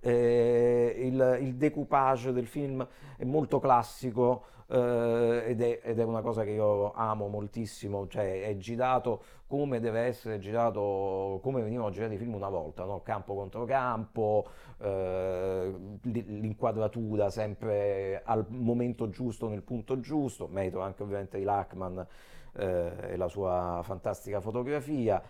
eh, 0.00 0.94
il, 0.98 1.38
il 1.42 1.54
decoupage 1.54 2.32
del 2.32 2.46
film 2.46 2.86
è 3.16 3.24
molto 3.24 3.58
classico, 3.60 4.44
eh, 4.70 5.42
ed, 5.46 5.60
è, 5.60 5.80
ed, 5.82 5.98
è, 5.98 6.04
una 6.04 6.20
cosa 6.20 6.44
che 6.44 6.50
io 6.50 6.92
amo 6.92 7.26
moltissimo, 7.26 8.06
cioè 8.06 8.42
è 8.42 8.56
girato 8.56 9.22
come 9.46 9.80
deve 9.80 10.02
essere 10.02 10.38
girato, 10.38 11.40
come 11.42 11.60
venivano 11.60 11.90
girati 11.90 12.14
i 12.14 12.18
film 12.18 12.34
una 12.34 12.48
volta, 12.48 12.84
no? 12.84 13.02
campo 13.02 13.34
contro 13.34 13.64
campo, 13.64 14.46
eh, 14.78 15.74
l'inquadratura 16.02 17.30
sempre 17.30 18.22
al 18.24 18.46
momento 18.48 19.08
giusto, 19.10 19.48
nel 19.48 19.62
punto 19.62 19.98
giusto, 19.98 20.46
merito 20.46 20.80
anche 20.80 21.02
ovviamente 21.02 21.36
di 21.36 21.42
Lachman 21.42 22.06
eh, 22.52 22.92
e 23.10 23.16
la 23.16 23.26
sua 23.26 23.80
fantastica 23.82 24.40
fotografia. 24.40 25.20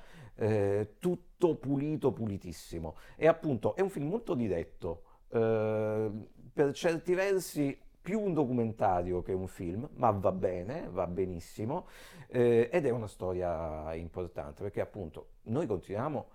Eh, 0.41 0.95
tutto 0.99 1.57
pulito, 1.57 2.13
pulitissimo. 2.13 2.97
E 3.17 3.27
appunto 3.27 3.77
è 3.77 3.83
un 3.83 3.91
film 3.91 4.09
molto 4.09 4.33
diretto, 4.33 5.03
eh, 5.29 6.11
per 6.51 6.73
certi 6.73 7.13
versi 7.13 7.79
più 8.01 8.21
un 8.21 8.33
documentario 8.33 9.21
che 9.21 9.35
un 9.35 9.47
film, 9.47 9.87
ma 9.97 10.11
va 10.11 10.33
bene, 10.33 10.89
va 10.91 11.07
benissimo, 11.07 11.87
eh, 12.29 12.71
ed 12.73 12.87
è 12.87 12.91
una 12.91 13.07
storia 13.07 13.95
importante 13.95 14.63
perché 14.63 14.81
appunto 14.81 15.33
noi 15.43 15.67
continuiamo 15.67 16.29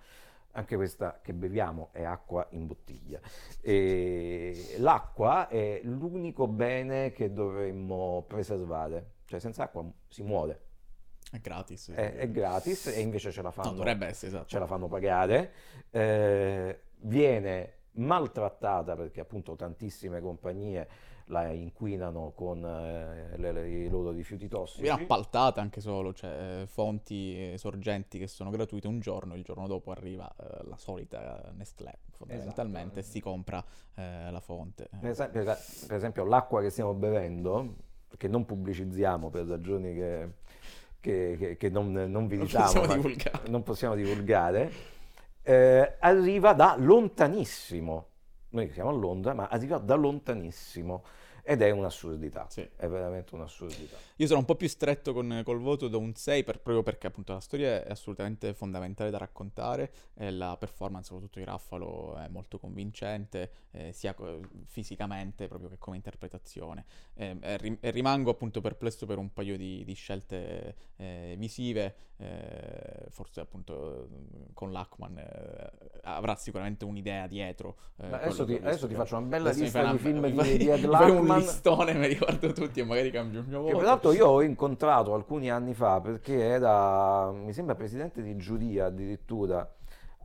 anche 0.52 0.76
questa 0.76 1.20
che 1.22 1.34
beviamo 1.34 1.90
è 1.92 2.04
acqua 2.04 2.46
in 2.52 2.68
bottiglia. 2.68 3.20
E 3.60 4.76
l'acqua 4.78 5.48
è 5.48 5.82
l'unico 5.84 6.48
bene 6.48 7.12
che 7.12 7.34
dovremmo 7.34 8.24
preservare, 8.28 9.14
cioè 9.26 9.40
senza 9.40 9.64
acqua 9.64 9.84
si 10.08 10.22
muore. 10.22 10.65
È 11.32 11.40
gratis. 11.40 11.92
È, 11.92 12.16
è 12.16 12.30
gratis 12.32 12.88
e 12.88 13.00
invece 13.02 13.32
ce 13.32 13.42
la 13.42 13.52
fanno, 13.52 13.72
no, 13.72 13.76
dovrebbe 13.76 14.08
essere, 14.08 14.28
esatto. 14.28 14.48
ce 14.48 14.60
la 14.60 14.68
fanno 14.68 14.88
pagare. 14.88 15.52
Eh, 15.90 16.82
viene 17.00 17.74
maltrattata 17.92 18.96
perché 18.96 19.22
appunto 19.22 19.56
tantissime 19.56 20.22
compagnie 20.22 20.88
la 21.30 21.48
inquinano 21.52 22.34
con 22.36 22.64
eh, 22.64 23.36
le, 23.38 23.52
le, 23.52 23.68
i 23.68 23.90
loro 23.90 24.12
rifiuti 24.12 24.48
tossici. 24.48 24.84
Viene 24.84 25.04
appaltata 25.04 25.60
anche 25.60 25.82
solo, 25.82 26.14
cioè 26.14 26.62
eh, 26.62 26.68
fonti 26.68 27.54
e 27.54 27.58
sorgenti 27.58 28.20
che 28.20 28.28
sono 28.28 28.52
gratuite 28.52 28.88
un 28.88 29.00
giorno, 29.00 29.34
il 29.36 29.44
giorno 29.44 29.66
dopo 29.66 29.92
arriva 29.92 30.32
eh, 30.38 30.64
la 30.68 30.78
solita 30.78 31.52
Nestlé 31.56 31.98
fondamentalmente 32.12 33.00
esatto. 33.00 33.14
si 33.14 33.22
compra 33.22 33.64
eh, 33.96 34.30
la 34.30 34.40
fonte. 34.40 34.90
Per 35.00 35.10
esempio, 35.10 35.44
per 35.44 35.96
esempio, 35.96 36.26
l'acqua 36.26 36.62
che 36.62 36.70
stiamo 36.70 36.94
bevendo, 36.94 37.76
che 38.18 38.28
non 38.28 38.46
pubblicizziamo 38.46 39.30
per 39.30 39.48
ragioni 39.48 39.94
che, 39.94 40.30
che, 41.06 41.36
che, 41.38 41.58
che 41.58 41.70
non, 41.70 41.92
non 41.92 42.28
vi 42.28 42.38
diciamo, 42.38 42.66
non 42.66 42.74
possiamo 42.74 42.96
divulgare, 42.96 43.50
non 43.50 43.64
possiamo 43.64 43.96
divulgare 43.96 44.72
eh, 45.44 45.96
arriva 46.00 46.54
da 46.54 46.76
lontanissimo 46.78 48.08
noi 48.56 48.72
siamo 48.72 48.90
a 48.90 48.94
Londra, 48.94 49.34
ma 49.34 49.48
arriva 49.48 49.78
da 49.78 49.96
lontanissimo. 49.96 51.04
Ed 51.48 51.62
è 51.62 51.70
un'assurdità, 51.70 52.48
sì. 52.50 52.68
è 52.76 52.88
veramente 52.88 53.36
un'assurdità. 53.36 53.98
Io 54.16 54.26
sono 54.26 54.40
un 54.40 54.46
po' 54.46 54.56
più 54.56 54.68
stretto 54.68 55.14
con, 55.14 55.44
col 55.46 55.60
voto 55.60 55.88
da 55.88 55.98
un 55.98 56.16
6 56.16 56.44
per, 56.44 56.60
proprio 56.60 56.82
perché 56.82 57.06
appunto 57.06 57.34
la 57.34 57.40
storia 57.40 57.84
è 57.84 57.92
assolutamente 57.92 58.56
fondamentale 58.56 59.12
da 59.12 59.20
raccontare 59.20 59.92
e 60.16 60.32
la 60.32 60.58
performance 60.58 61.10
soprattutto 61.10 61.38
di 61.38 61.46
Raffalo 61.46 62.18
è 62.18 62.28
molto 62.30 62.58
convincente 62.58 63.52
eh, 63.70 63.92
sia 63.92 64.16
fisicamente 64.66 65.48
proprio 65.48 65.70
che 65.70 65.78
come 65.78 65.98
interpretazione. 65.98 66.84
Eh, 67.14 67.38
e, 67.40 67.78
e, 67.80 67.92
rimango 67.92 68.32
appunto 68.32 68.60
perplesso 68.60 69.06
per 69.06 69.20
un 69.20 69.32
paio 69.32 69.56
di, 69.56 69.84
di 69.84 69.94
scelte 69.94 70.76
eh, 70.96 71.36
visive, 71.38 71.96
eh, 72.18 73.08
forse 73.10 73.42
appunto 73.42 74.08
con 74.54 74.72
Lachman 74.72 75.18
eh, 75.18 75.72
avrà 76.04 76.36
sicuramente 76.36 76.86
un'idea 76.86 77.28
dietro. 77.28 77.76
Eh, 77.98 78.06
adesso, 78.06 78.46
ti, 78.46 78.56
adesso 78.56 78.88
ti, 78.88 78.94
faccio 78.94 79.18
una 79.18 79.28
bella 79.28 79.50
adesso 79.50 79.64
lista 79.64 79.92
di 79.92 79.98
film 79.98 80.28
di, 80.28 80.58
di 80.58 80.68
Ed 80.72 80.86
Lachman 80.86 81.30
un 81.30 81.38
listone, 81.38 81.94
mi 81.94 82.08
ricordo 82.08 82.54
tutti 82.54 82.80
e 82.80 82.86
magari 82.86 83.12
cambio 83.12 83.42
il 83.42 83.48
mio 83.48 83.62
voto. 83.62 83.74
Che 83.74 83.80
peraltro 83.80 84.12
io 84.14 84.28
ho 84.28 84.42
incontrato 84.42 85.14
alcuni 85.14 85.52
anni 85.52 85.74
fa 85.74 86.00
perché 86.00 86.40
era, 86.40 87.32
mi 87.32 87.52
sembra, 87.52 87.76
presidente 87.76 88.22
di 88.22 88.36
giuria 88.38 88.86
addirittura. 88.86 89.70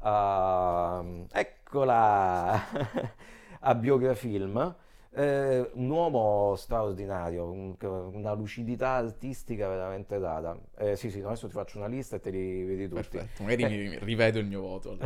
Uh, 0.02 1.26
eccola 1.30 2.58
a 3.60 3.74
Biografilm 3.74 4.74
eh, 5.12 5.68
un 5.72 5.90
uomo 5.90 6.54
straordinario, 6.56 7.50
un, 7.50 7.74
una 8.12 8.32
lucidità 8.32 8.90
artistica 8.90 9.68
veramente 9.68 10.18
rara. 10.18 10.56
Eh, 10.78 10.94
sì, 10.94 11.10
sì, 11.10 11.20
adesso 11.20 11.48
ti 11.48 11.52
faccio 11.52 11.78
una 11.78 11.88
lista 11.88 12.16
e 12.16 12.20
te 12.20 12.30
li 12.30 12.62
vedi 12.62 12.88
tutti. 12.88 13.16
Perfetto, 13.16 13.42
magari 13.42 13.64
mi 13.64 13.98
rivedo 13.98 14.38
il 14.38 14.46
mio 14.46 14.60
voto. 14.60 14.96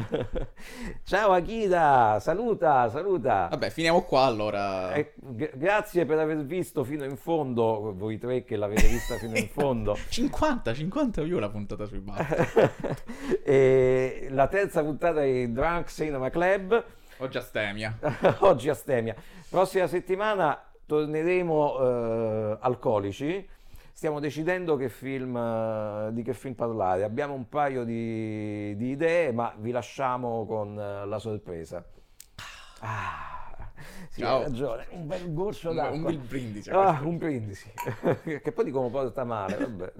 Ciao 1.05 1.33
Akira, 1.33 2.21
saluta, 2.21 2.89
saluta. 2.91 3.49
Vabbè, 3.51 3.71
finiamo 3.71 4.03
qua 4.03 4.25
allora. 4.25 4.93
Eh, 4.93 5.15
g- 5.17 5.57
grazie 5.57 6.05
per 6.05 6.19
aver 6.19 6.45
visto 6.45 6.85
fino 6.85 7.05
in 7.05 7.17
fondo, 7.17 7.95
voi 7.97 8.19
tre 8.19 8.45
che 8.45 8.57
l'avete 8.57 8.87
vista 8.89 9.17
fino 9.17 9.37
in 9.37 9.49
fondo. 9.49 9.97
50, 10.09 10.75
50 10.75 11.23
io 11.23 11.39
la 11.39 11.49
puntata 11.49 11.87
sui 11.87 12.01
baffi. 12.01 12.35
la 14.35 14.49
terza 14.49 14.83
puntata 14.83 15.23
di 15.23 15.51
Drunk 15.51 15.89
Cinema 15.89 16.29
Club. 16.29 16.85
Oggi 17.19 17.39
astemia. 17.39 17.97
Oggi 18.41 18.69
astemia. 18.69 19.15
Prossima 19.49 19.87
settimana 19.87 20.61
torneremo 20.85 21.79
eh, 21.79 22.59
alcolici. 22.61 23.49
Stiamo 23.93 24.19
decidendo 24.19 24.77
che 24.77 24.89
film, 24.89 25.37
eh, 25.37 26.09
di 26.13 26.23
che 26.23 26.35
film 26.35 26.55
parlare. 26.55 27.05
Abbiamo 27.05 27.35
un 27.35 27.49
paio 27.49 27.85
di, 27.85 28.75
di 28.77 28.91
idee, 28.91 29.31
ma 29.33 29.55
vi 29.57 29.71
lasciamo 29.71 30.45
con 30.45 30.77
eh, 30.77 31.07
la 31.07 31.19
sorpresa. 31.21 31.85
Ah, 32.81 33.71
sì, 34.09 34.21
Ciao. 34.21 34.39
hai 34.39 34.43
ragione. 34.45 34.87
Un 34.91 35.07
bel 35.07 35.33
goccio 35.33 35.73
d'acqua. 35.73 35.97
Un 35.97 36.03
bel 36.03 36.19
brindisi. 36.19 36.71
Ah, 36.71 37.01
un 37.05 37.17
brindisi. 37.17 37.71
che 38.43 38.53
poi 38.53 38.65
dicono 38.65 38.89
porta 38.91 39.23
male, 39.23 39.57
vabbè. 39.57 39.93